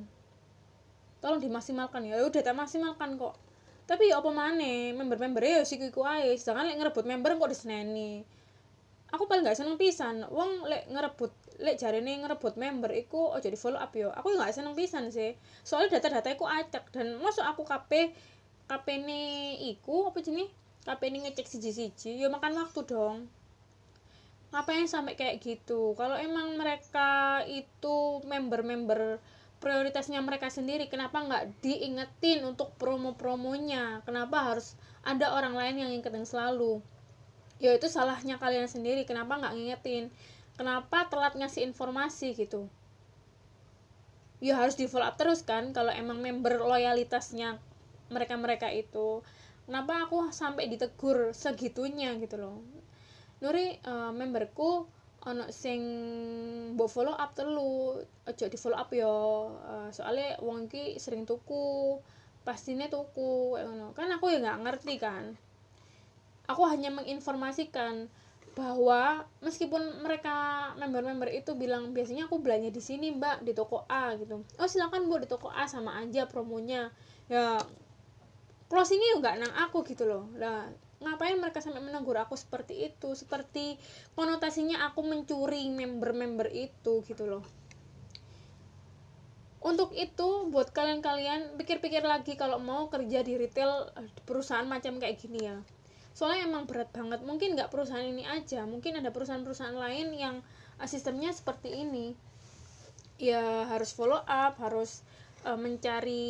Tolong 1.24 1.40
dimaksimalkan 1.40 2.04
ya. 2.04 2.20
Udah 2.24 2.44
tak 2.44 2.56
maksimalkan 2.56 3.16
kok. 3.16 3.36
Tapi 3.84 4.12
ya 4.12 4.24
apa 4.24 4.32
mana 4.32 4.96
member-member 4.96 5.44
ya 5.44 5.64
sih 5.68 5.80
kuku 5.80 6.04
ae. 6.04 6.36
Sedangkan 6.40 6.72
lek 6.72 6.78
ngerebut 6.80 7.06
member 7.08 7.36
kok 7.36 7.52
diseneni. 7.52 8.24
Aku 9.12 9.28
paling 9.28 9.46
gak 9.46 9.60
seneng 9.60 9.76
pisan. 9.80 10.24
Wong 10.32 10.68
lek 10.68 10.88
ngerebut 10.92 11.32
lek 11.62 11.78
nih 11.80 12.16
ngerebut 12.26 12.58
member 12.58 12.90
iku 12.98 13.30
oh 13.30 13.40
jadi 13.40 13.54
follow 13.54 13.78
up 13.78 13.94
yo 13.94 14.10
aku 14.10 14.36
gak 14.36 14.56
seneng 14.56 14.76
pisan 14.76 15.12
sih. 15.12 15.36
Soalnya 15.64 16.00
data-data 16.00 16.32
iku 16.32 16.48
acak. 16.48 16.92
Dan 16.92 17.20
masuk 17.20 17.44
aku 17.44 17.68
KP 17.68 18.16
KP 18.68 18.88
nih 19.04 19.60
iku 19.76 20.12
apa 20.12 20.24
jenis 20.24 20.48
KP 20.84 21.02
nih 21.12 21.20
ngecek 21.28 21.48
siji-siji. 21.48 22.20
Yo 22.20 22.32
makan 22.32 22.56
waktu 22.56 22.84
dong 22.88 23.28
ngapain 24.54 24.86
sampai 24.86 25.18
kayak 25.18 25.42
gitu? 25.42 25.98
Kalau 25.98 26.14
emang 26.14 26.54
mereka 26.54 27.42
itu 27.50 28.22
member-member 28.22 29.18
prioritasnya 29.58 30.22
mereka 30.22 30.54
sendiri 30.54 30.86
kenapa 30.86 31.26
nggak 31.26 31.66
diingetin 31.66 32.46
untuk 32.46 32.78
promo-promonya? 32.78 34.06
Kenapa 34.06 34.54
harus 34.54 34.78
ada 35.02 35.34
orang 35.34 35.58
lain 35.58 35.76
yang 35.82 35.90
ingetin 35.90 36.30
selalu? 36.30 36.86
Ya 37.58 37.74
itu 37.74 37.90
salahnya 37.90 38.38
kalian 38.38 38.70
sendiri. 38.70 39.10
Kenapa 39.10 39.42
nggak 39.42 39.58
ngingetin? 39.58 40.14
Kenapa 40.54 41.10
telat 41.10 41.34
ngasih 41.34 41.66
informasi 41.74 42.38
gitu? 42.38 42.70
Ya 44.38 44.60
harus 44.62 44.78
di 44.78 44.86
follow 44.86 45.10
up 45.10 45.18
terus 45.18 45.42
kan 45.42 45.74
kalau 45.74 45.90
emang 45.90 46.22
member 46.22 46.62
loyalitasnya 46.62 47.58
mereka-mereka 48.14 48.70
itu. 48.70 49.26
Kenapa 49.66 50.06
aku 50.06 50.30
sampai 50.30 50.70
ditegur 50.70 51.34
segitunya 51.34 52.14
gitu 52.22 52.38
loh 52.38 52.62
Nuri 53.44 53.76
uh, 53.84 54.16
memberku 54.16 54.88
ono 55.24 55.48
sing 55.52 55.80
mbok 56.76 56.88
follow 56.92 57.16
up 57.16 57.32
telu 57.36 58.00
aja 58.24 58.48
di 58.48 58.56
follow 58.56 58.80
up 58.80 58.88
yo. 58.96 59.52
Uh, 59.68 59.92
soalnya 59.92 60.40
wong 60.40 60.72
ki 60.72 60.96
sering 60.96 61.28
tuku 61.28 62.00
pastinya 62.48 62.88
tuku 62.88 63.60
ngono. 63.60 63.92
Kan 63.92 64.08
aku 64.16 64.32
ya 64.32 64.40
nggak 64.40 64.60
ngerti 64.64 64.96
kan. 64.96 65.36
Aku 66.48 66.64
hanya 66.68 66.92
menginformasikan 66.92 68.08
bahwa 68.54 69.26
meskipun 69.42 70.06
mereka 70.06 70.70
member-member 70.78 71.26
itu 71.34 71.58
bilang 71.58 71.90
biasanya 71.90 72.30
aku 72.30 72.38
belanja 72.38 72.70
di 72.70 72.84
sini 72.84 73.10
mbak 73.12 73.42
di 73.42 73.52
toko 73.52 73.84
A 73.90 74.14
gitu. 74.20 74.46
Oh 74.60 74.70
silakan 74.70 75.10
bu 75.10 75.20
di 75.20 75.28
toko 75.28 75.50
A 75.50 75.66
sama 75.68 76.00
aja 76.00 76.30
promonya. 76.30 76.94
Ya 77.28 77.58
closingnya 78.70 79.20
juga 79.20 79.36
nang 79.36 79.52
aku 79.68 79.82
gitu 79.88 80.06
loh. 80.06 80.30
Lah 80.38 80.70
ngapain 81.04 81.36
mereka 81.36 81.60
sampai 81.60 81.84
menegur 81.84 82.16
aku 82.16 82.40
seperti 82.40 82.88
itu? 82.88 83.12
Seperti 83.14 83.76
konotasinya 84.16 84.88
aku 84.88 85.04
mencuri 85.04 85.68
member-member 85.70 86.48
itu 86.50 87.04
gitu 87.04 87.28
loh. 87.28 87.44
Untuk 89.64 89.96
itu 89.96 90.52
buat 90.52 90.76
kalian-kalian 90.76 91.56
pikir-pikir 91.56 92.04
lagi 92.04 92.36
kalau 92.36 92.60
mau 92.60 92.92
kerja 92.92 93.24
di 93.24 93.40
retail 93.40 93.92
eh, 93.96 94.12
perusahaan 94.28 94.68
macam 94.68 95.00
kayak 95.00 95.20
gini 95.20 95.40
ya. 95.44 95.60
Soalnya 96.16 96.48
emang 96.48 96.68
berat 96.68 96.92
banget. 96.92 97.24
Mungkin 97.24 97.56
nggak 97.56 97.72
perusahaan 97.72 98.04
ini 98.04 98.28
aja 98.28 98.64
mungkin 98.68 99.00
ada 99.00 99.12
perusahaan-perusahaan 99.12 99.76
lain 99.76 100.16
yang 100.16 100.36
uh, 100.80 100.88
sistemnya 100.88 101.32
seperti 101.32 101.72
ini. 101.84 102.16
Ya 103.20 103.68
harus 103.72 103.96
follow 103.96 104.20
up 104.20 104.60
harus 104.60 105.04
uh, 105.48 105.60
mencari 105.60 106.28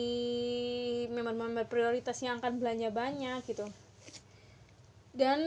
member-member 1.09 1.65
prioritas 1.69 2.21
yang 2.21 2.37
akan 2.37 2.61
belanja 2.61 2.89
banyak 2.93 3.41
gitu 3.49 3.65
dan 5.13 5.39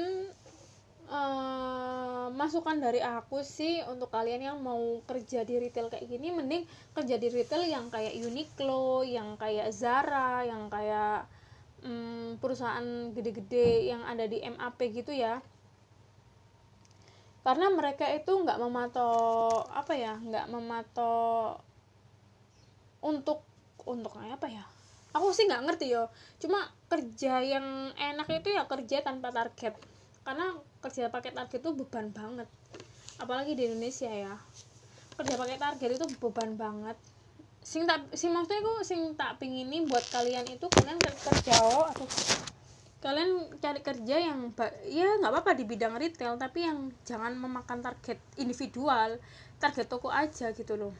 uh, 1.10 2.30
masukan 2.30 2.78
dari 2.78 3.02
aku 3.02 3.42
sih 3.42 3.82
untuk 3.90 4.14
kalian 4.14 4.42
yang 4.54 4.58
mau 4.62 5.02
kerja 5.06 5.42
di 5.42 5.58
retail 5.58 5.90
kayak 5.90 6.06
gini 6.06 6.30
mending 6.30 6.62
kerja 6.94 7.18
di 7.18 7.28
retail 7.30 7.66
yang 7.66 7.90
kayak 7.90 8.14
Uniqlo 8.14 9.02
yang 9.02 9.34
kayak 9.34 9.74
Zara 9.74 10.46
yang 10.46 10.70
kayak 10.70 11.26
um, 11.82 12.38
perusahaan 12.38 13.10
gede-gede 13.10 13.90
yang 13.90 14.06
ada 14.06 14.26
di 14.30 14.42
MAP 14.42 14.78
gitu 14.94 15.10
ya. 15.10 15.42
Karena 17.46 17.70
mereka 17.70 18.10
itu 18.10 18.34
nggak 18.34 18.58
mematok 18.58 19.70
apa 19.70 19.94
ya 19.94 20.18
nggak 20.18 20.50
mematok 20.50 21.62
untuk 23.06 23.46
untuk 23.86 24.18
apa 24.18 24.50
ya 24.50 24.66
aku 25.16 25.32
sih 25.32 25.48
nggak 25.48 25.64
ngerti 25.64 25.96
yo. 25.96 26.12
Cuma 26.36 26.68
kerja 26.92 27.40
yang 27.40 27.90
enak 27.96 28.28
itu 28.30 28.52
ya 28.52 28.68
kerja 28.68 29.00
tanpa 29.00 29.32
target. 29.32 29.72
Karena 30.22 30.52
kerja 30.84 31.08
pakai 31.08 31.32
target 31.32 31.60
itu 31.64 31.72
beban 31.72 32.12
banget. 32.12 32.48
Apalagi 33.16 33.56
di 33.56 33.66
Indonesia 33.66 34.12
ya. 34.12 34.36
Kerja 35.16 35.34
pakai 35.40 35.56
target 35.56 35.90
itu 35.96 36.06
beban 36.20 36.54
banget. 36.60 36.96
Sing 37.66 37.82
tak 37.88 38.06
sing 38.14 38.30
maksudnya 38.30 38.62
aku 38.62 38.86
sing 38.86 39.00
tak 39.18 39.42
pingin 39.42 39.66
ini 39.66 39.88
buat 39.90 40.04
kalian 40.14 40.46
itu 40.46 40.70
kalian 40.70 41.02
kerja 41.02 41.58
atau 41.58 42.06
kalian 43.02 43.58
cari 43.62 43.80
kerja 43.82 44.16
yang 44.18 44.50
ya 44.86 45.18
nggak 45.18 45.30
apa-apa 45.30 45.54
di 45.54 45.62
bidang 45.62 45.94
retail 45.94 46.34
tapi 46.38 46.66
yang 46.66 46.90
jangan 47.06 47.38
memakan 47.38 47.78
target 47.78 48.18
individual 48.34 49.18
target 49.58 49.86
toko 49.86 50.14
aja 50.14 50.54
gitu 50.54 50.78
loh. 50.78 50.94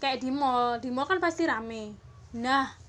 Kayak 0.00 0.20
di 0.20 0.30
mall 0.34 0.80
di 0.82 0.92
mall 0.92 1.08
kan 1.08 1.16
pasti 1.16 1.48
rame. 1.48 1.96
Nah 2.36 2.81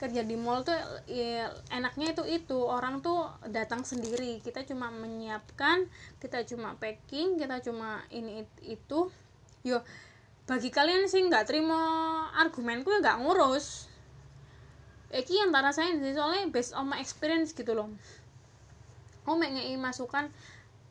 kerja 0.00 0.24
di 0.24 0.32
mall 0.32 0.64
tuh 0.64 0.72
ya, 1.04 1.52
enaknya 1.68 2.16
itu 2.16 2.24
itu. 2.24 2.58
Orang 2.64 3.04
tuh 3.04 3.28
datang 3.52 3.84
sendiri. 3.84 4.40
Kita 4.40 4.64
cuma 4.64 4.88
menyiapkan 4.88 5.84
kita 6.16 6.48
cuma 6.48 6.72
packing 6.80 7.36
kita 7.36 7.60
cuma 7.60 8.00
ini 8.08 8.48
itu. 8.64 9.12
Yo 9.60 9.84
bagi 10.48 10.72
kalian 10.72 11.04
sih 11.04 11.20
nggak 11.20 11.52
terima 11.52 11.78
argumenku 12.32 12.88
ya 12.88 13.04
nggak 13.04 13.20
ngurus. 13.20 13.92
Eki 15.12 15.44
yang 15.44 15.50
tak 15.52 15.68
rasain 15.68 16.00
sih 16.00 16.16
soalnya 16.16 16.48
based 16.48 16.72
on 16.72 16.88
my 16.88 16.96
experience 16.96 17.52
gitu 17.52 17.76
loh. 17.76 17.92
Aku 19.28 19.36
ngei 19.36 19.76
masukan 19.76 20.32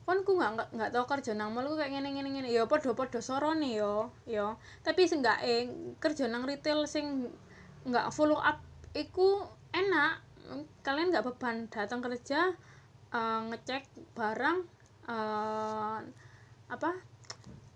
kan 0.09 0.25
ku 0.25 0.41
nggak 0.41 0.73
nggak 0.73 0.89
tau 0.89 1.05
kerja 1.05 1.37
nang 1.37 1.53
malu 1.53 1.77
kayak 1.77 1.93
gini 1.93 2.09
gini 2.17 2.29
gini 2.33 2.49
ya 2.49 2.65
podo 2.65 2.93
podo 2.93 3.21
yo 3.65 4.13
yo. 4.29 4.57
Tapi 4.85 5.01
nggak 5.05 5.37
eh 5.41 5.61
kerja 5.97 6.29
nang 6.29 6.45
retail 6.45 6.85
sing 6.85 7.29
nggak 7.89 8.13
follow 8.13 8.37
up 8.37 8.68
iku 8.93 9.45
enak. 9.73 10.25
Kalian 10.81 11.13
nggak 11.13 11.25
beban 11.29 11.69
datang 11.69 12.01
kerja 12.01 12.57
uh, 13.13 13.39
ngecek 13.53 13.85
barang 14.17 14.65
uh, 15.05 16.01
apa 16.69 16.91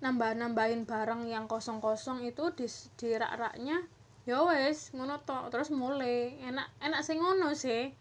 nambah 0.02 0.36
nambahin 0.36 0.84
barang 0.89 1.30
yang 1.30 1.45
kosong 1.45 1.80
kosong 1.80 2.26
itu 2.26 2.49
di 2.58 2.67
di 2.97 3.15
rak 3.15 3.39
raknya 3.39 3.86
ya 4.26 4.41
wes 4.43 4.89
ngono 4.97 5.21
to 5.21 5.38
terus 5.54 5.69
mulai. 5.69 6.34
Enak 6.41 6.67
enak 6.82 7.02
sih 7.06 7.15
ngono 7.15 7.54
sih. 7.54 7.93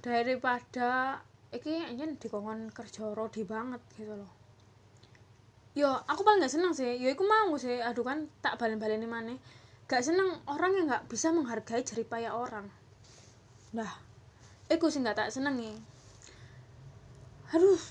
Daripada 0.00 1.20
iki 1.52 1.84
anjen 1.84 2.16
dikongkon 2.16 2.72
kerja 2.72 3.12
rodi 3.12 3.44
banget 3.44 3.84
gitu 4.00 4.16
loh. 4.16 4.32
Yo 5.76 5.92
aku 6.08 6.24
paling 6.24 6.40
gak 6.40 6.50
seneng 6.50 6.72
sih. 6.72 6.98
Yo 6.98 7.12
aku 7.12 7.22
mau 7.28 7.52
sih. 7.60 7.78
Aduh 7.84 8.02
kan 8.02 8.26
tak 8.40 8.56
balen-balen 8.56 9.04
mana 9.04 9.36
gak 9.90 10.06
seneng 10.06 10.38
orang 10.46 10.78
yang 10.78 10.86
gak 10.86 11.10
bisa 11.10 11.34
menghargai 11.34 11.82
jeripaya 11.82 12.30
orang. 12.38 12.70
Lah 13.74 13.90
aku 14.70 14.86
sih 14.86 15.02
gak 15.02 15.18
tak 15.18 15.34
seneng 15.34 15.58
nih 15.58 15.74
aduh 17.50 17.82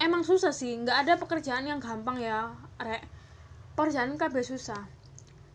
emang 0.00 0.24
susah 0.24 0.52
sih. 0.52 0.72
Nggak 0.76 0.98
ada 1.06 1.12
pekerjaan 1.20 1.68
yang 1.68 1.80
gampang 1.80 2.20
ya 2.20 2.52
rek. 2.80 3.04
Pekerjaan 3.76 4.16
kabeh 4.16 4.40
susah. 4.40 4.88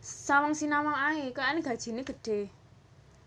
Sawang 0.01 0.53
sinawang 0.53 0.93
ae 0.93 1.33
gaji 1.33 1.61
gajinya 1.65 2.03
gede. 2.05 2.49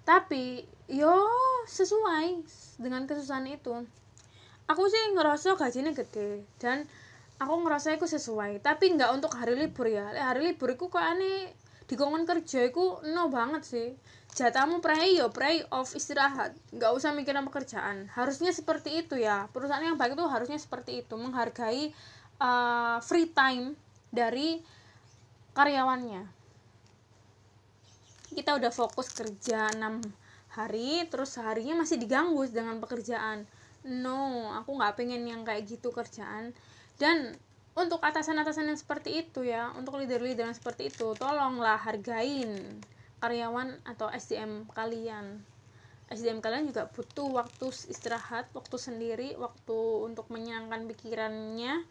Tapi 0.07 0.63
yo 0.87 1.27
sesuai 1.67 2.47
dengan 2.79 3.07
kesusahan 3.11 3.47
itu. 3.51 3.75
Aku 4.71 4.83
sih 4.89 5.13
ngerasa 5.13 5.59
gajinya 5.59 5.93
gede 5.93 6.47
dan 6.63 6.87
aku 7.43 7.67
ngerasa 7.67 7.99
itu 7.99 8.07
sesuai. 8.07 8.63
Tapi 8.63 8.95
nggak 8.95 9.11
untuk 9.19 9.35
hari 9.35 9.59
libur 9.59 9.91
ya. 9.91 10.15
Hari 10.15 10.55
libur 10.55 10.79
itu 10.79 10.87
kok 10.87 11.03
aneh 11.03 11.51
di 11.85 11.95
kongon 12.01 12.25
kerja 12.25 12.65
itu 12.65 13.01
no 13.13 13.29
banget 13.29 13.63
sih. 13.65 13.89
Jatahmu 14.35 14.83
pray 14.83 15.21
yo 15.21 15.31
pray 15.31 15.63
off 15.71 15.95
istirahat. 15.95 16.57
Nggak 16.75 16.93
usah 16.97 17.15
mikirin 17.15 17.47
pekerjaan. 17.47 18.11
Harusnya 18.11 18.51
seperti 18.51 19.05
itu 19.05 19.21
ya. 19.21 19.47
Perusahaan 19.53 19.85
yang 19.85 20.01
baik 20.01 20.17
itu 20.17 20.25
harusnya 20.27 20.59
seperti 20.59 21.05
itu. 21.05 21.15
Menghargai 21.15 21.93
uh, 22.41 22.99
free 23.05 23.31
time 23.31 23.79
dari 24.11 24.59
karyawannya. 25.55 26.27
Kita 28.35 28.59
udah 28.59 28.73
fokus 28.75 29.15
kerja 29.15 29.71
6 29.71 29.79
hari 30.59 31.07
terus 31.07 31.39
seharinya 31.39 31.87
masih 31.87 32.03
diganggu 32.03 32.43
dengan 32.51 32.83
pekerjaan. 32.83 33.47
No 33.87 34.51
aku 34.57 34.75
nggak 34.75 34.99
pengen 34.99 35.23
yang 35.31 35.47
kayak 35.47 35.69
gitu 35.71 35.95
kerjaan. 35.95 36.51
Dan 36.99 37.39
untuk 37.75 37.99
atasan-atasan 37.99 38.71
yang 38.71 38.79
seperti 38.79 39.27
itu 39.27 39.43
ya 39.43 39.75
untuk 39.75 39.99
leader-leader 39.99 40.47
yang 40.47 40.55
seperti 40.55 40.95
itu 40.95 41.11
tolonglah 41.19 41.75
hargain 41.75 42.79
karyawan 43.19 43.83
atau 43.83 44.07
SDM 44.15 44.71
kalian. 44.71 45.43
SDM 46.07 46.39
kalian 46.39 46.71
juga 46.71 46.87
butuh 46.87 47.27
waktu 47.35 47.67
istirahat 47.91 48.47
waktu 48.55 48.77
sendiri 48.79 49.35
waktu 49.41 49.79
untuk 50.07 50.31
menyenangkan 50.31 50.87
pikirannya 50.87 51.83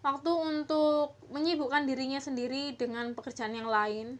waktu 0.00 0.30
untuk 0.30 1.18
menyibukkan 1.28 1.84
dirinya 1.84 2.22
sendiri 2.22 2.72
dengan 2.78 3.12
pekerjaan 3.12 3.52
yang 3.52 3.68
lain. 3.68 4.16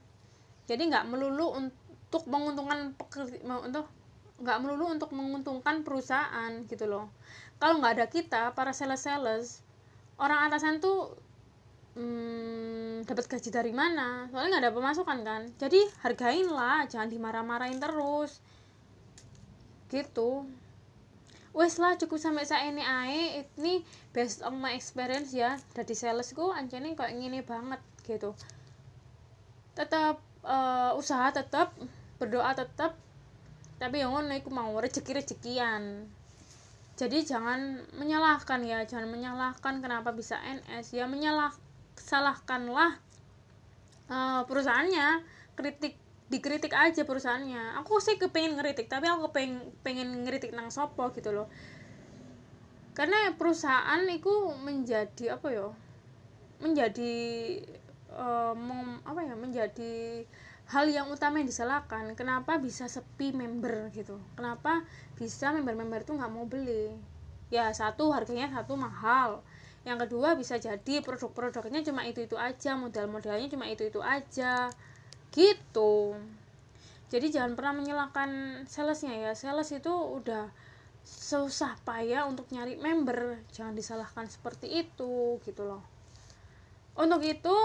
Jadi 0.69 0.93
nggak 0.93 1.09
melulu 1.09 1.57
untuk 1.57 2.29
menguntungkan 2.29 2.93
untuk 3.65 3.87
nggak 4.45 4.59
melulu 4.61 4.93
untuk 4.93 5.11
menguntungkan 5.17 5.87
perusahaan 5.87 6.53
gitu 6.69 6.85
loh. 6.85 7.09
Kalau 7.57 7.81
nggak 7.81 7.95
ada 7.97 8.07
kita 8.13 8.43
para 8.53 8.77
sales 8.77 9.01
sales 9.01 9.65
orang 10.19 10.51
atasan 10.51 10.83
tuh 10.83 11.15
hmm, 11.95 13.07
dapat 13.07 13.25
gaji 13.27 13.51
dari 13.51 13.73
mana? 13.75 14.27
Soalnya 14.31 14.59
nggak 14.59 14.65
ada 14.67 14.73
pemasukan 14.75 15.19
kan? 15.23 15.43
Jadi 15.59 15.81
hargain 16.03 16.49
lah 16.51 16.87
jangan 16.91 17.11
dimarah-marahin 17.11 17.79
terus. 17.79 18.43
Gitu. 19.89 20.45
Wes 21.57 21.81
lah 21.81 21.97
cukup 21.97 22.21
sampai 22.21 22.45
saya 22.45 22.71
ini 22.71 22.85
ae. 22.85 23.47
Ini 23.59 23.83
based 24.15 24.45
on 24.45 24.59
my 24.59 24.75
experience 24.75 25.35
ya. 25.35 25.57
Dari 25.75 25.95
salesku 25.95 26.51
anjani 26.55 26.95
kayak 26.99 27.15
gini 27.17 27.41
banget 27.43 27.81
gitu. 28.07 28.35
Tetap 29.75 30.21
uh, 30.45 30.93
usaha 30.99 31.31
tetap 31.31 31.75
berdoa 32.19 32.51
tetap 32.55 32.99
tapi 33.79 34.03
yang 34.03 34.11
ngono 34.11 34.35
iku 34.35 34.51
mau 34.51 34.75
rezeki 34.75 35.23
rezekian 35.23 36.11
jadi 36.99 37.23
jangan 37.23 37.87
menyalahkan 37.95 38.59
ya 38.67 38.83
jangan 38.83 39.07
menyalahkan 39.07 39.79
kenapa 39.79 40.11
bisa 40.11 40.35
NS 40.43 40.99
ya 40.99 41.07
menyalah 41.07 41.55
salahkanlah 41.95 42.99
uh, 44.11 44.43
perusahaannya 44.51 45.23
kritik 45.55 45.95
dikritik 46.29 46.77
aja 46.77 47.09
perusahaannya. 47.09 47.81
Aku 47.81 47.99
sih 48.05 48.21
kepengen 48.21 48.61
ngeritik 48.61 48.87
tapi 48.87 49.09
aku 49.09 49.33
pengen 49.33 49.73
pengen 49.81 50.13
ngeritik 50.29 50.53
nang 50.53 50.69
sopo 50.69 51.09
gitu 51.17 51.33
loh. 51.33 51.49
Karena 52.93 53.33
perusahaan 53.35 54.05
itu 54.11 54.53
menjadi 54.61 55.39
apa 55.41 55.49
ya 55.49 55.73
menjadi 56.59 57.15
uh, 58.13 58.53
mem, 58.53 59.01
apa 59.07 59.21
ya 59.25 59.35
menjadi 59.39 60.27
hal 60.69 60.85
yang 60.93 61.09
utama 61.09 61.41
yang 61.41 61.49
disalahkan 61.49 62.13
kenapa 62.13 62.61
bisa 62.61 62.85
sepi 62.93 63.33
member 63.33 63.89
gitu? 63.97 64.21
Kenapa 64.37 64.85
bisa 65.17 65.49
member-member 65.57 66.05
itu 66.05 66.13
nggak 66.13 66.33
mau 66.33 66.45
beli? 66.45 66.93
Ya 67.49 67.73
satu 67.73 68.13
harganya 68.13 68.53
satu 68.53 68.77
mahal. 68.77 69.41
Yang 69.89 70.05
kedua 70.05 70.37
bisa 70.37 70.61
jadi 70.61 71.01
produk-produknya 71.01 71.81
cuma 71.81 72.05
itu-itu 72.05 72.37
aja 72.37 72.77
model-modelnya 72.77 73.49
cuma 73.49 73.65
itu-itu 73.65 74.05
aja. 74.05 74.69
Gitu. 75.33 76.13
Jadi 77.09 77.27
jangan 77.33 77.57
pernah 77.57 77.73
menyalahkan 77.81 78.63
salesnya 78.69 79.17
ya. 79.17 79.33
Sales 79.33 79.73
itu 79.73 79.89
udah 79.89 80.53
susah 81.09 81.81
payah 81.89 82.29
untuk 82.29 82.45
nyari 82.53 82.77
member. 82.77 83.41
Jangan 83.57 83.73
disalahkan 83.73 84.29
seperti 84.29 84.85
itu 84.85 85.41
gitu 85.41 85.65
loh. 85.65 85.81
Untuk 86.93 87.25
itu 87.25 87.57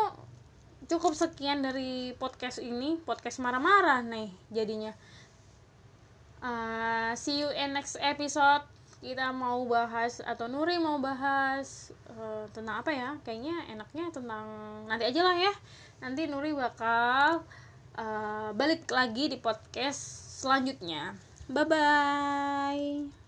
cukup 0.93 1.17
sekian 1.17 1.65
dari 1.65 2.13
podcast 2.21 2.61
ini 2.61 3.01
podcast 3.01 3.41
marah-marah 3.41 4.05
nih 4.05 4.29
jadinya. 4.53 4.93
Uh, 6.43 7.17
see 7.17 7.41
you 7.41 7.49
in 7.57 7.73
next 7.73 7.97
episode. 7.97 8.61
Kita 9.01 9.33
mau 9.33 9.65
bahas 9.65 10.21
atau 10.23 10.45
Nuri 10.45 10.77
mau 10.79 11.01
bahas 11.01 11.89
uh, 12.13 12.45
tentang 12.53 12.85
apa 12.85 12.93
ya? 12.93 13.17
Kayaknya 13.25 13.73
enaknya 13.73 14.05
tentang 14.13 14.45
nanti 14.85 15.03
aja 15.09 15.21
lah 15.25 15.35
ya. 15.35 15.53
Nanti 15.99 16.29
Nuri 16.29 16.53
bakal 16.53 17.41
uh, 17.97 18.53
balik 18.53 18.85
lagi 18.93 19.33
di 19.33 19.41
podcast 19.41 19.99
selanjutnya. 20.45 21.17
Bye 21.49 21.65
bye 21.67 23.22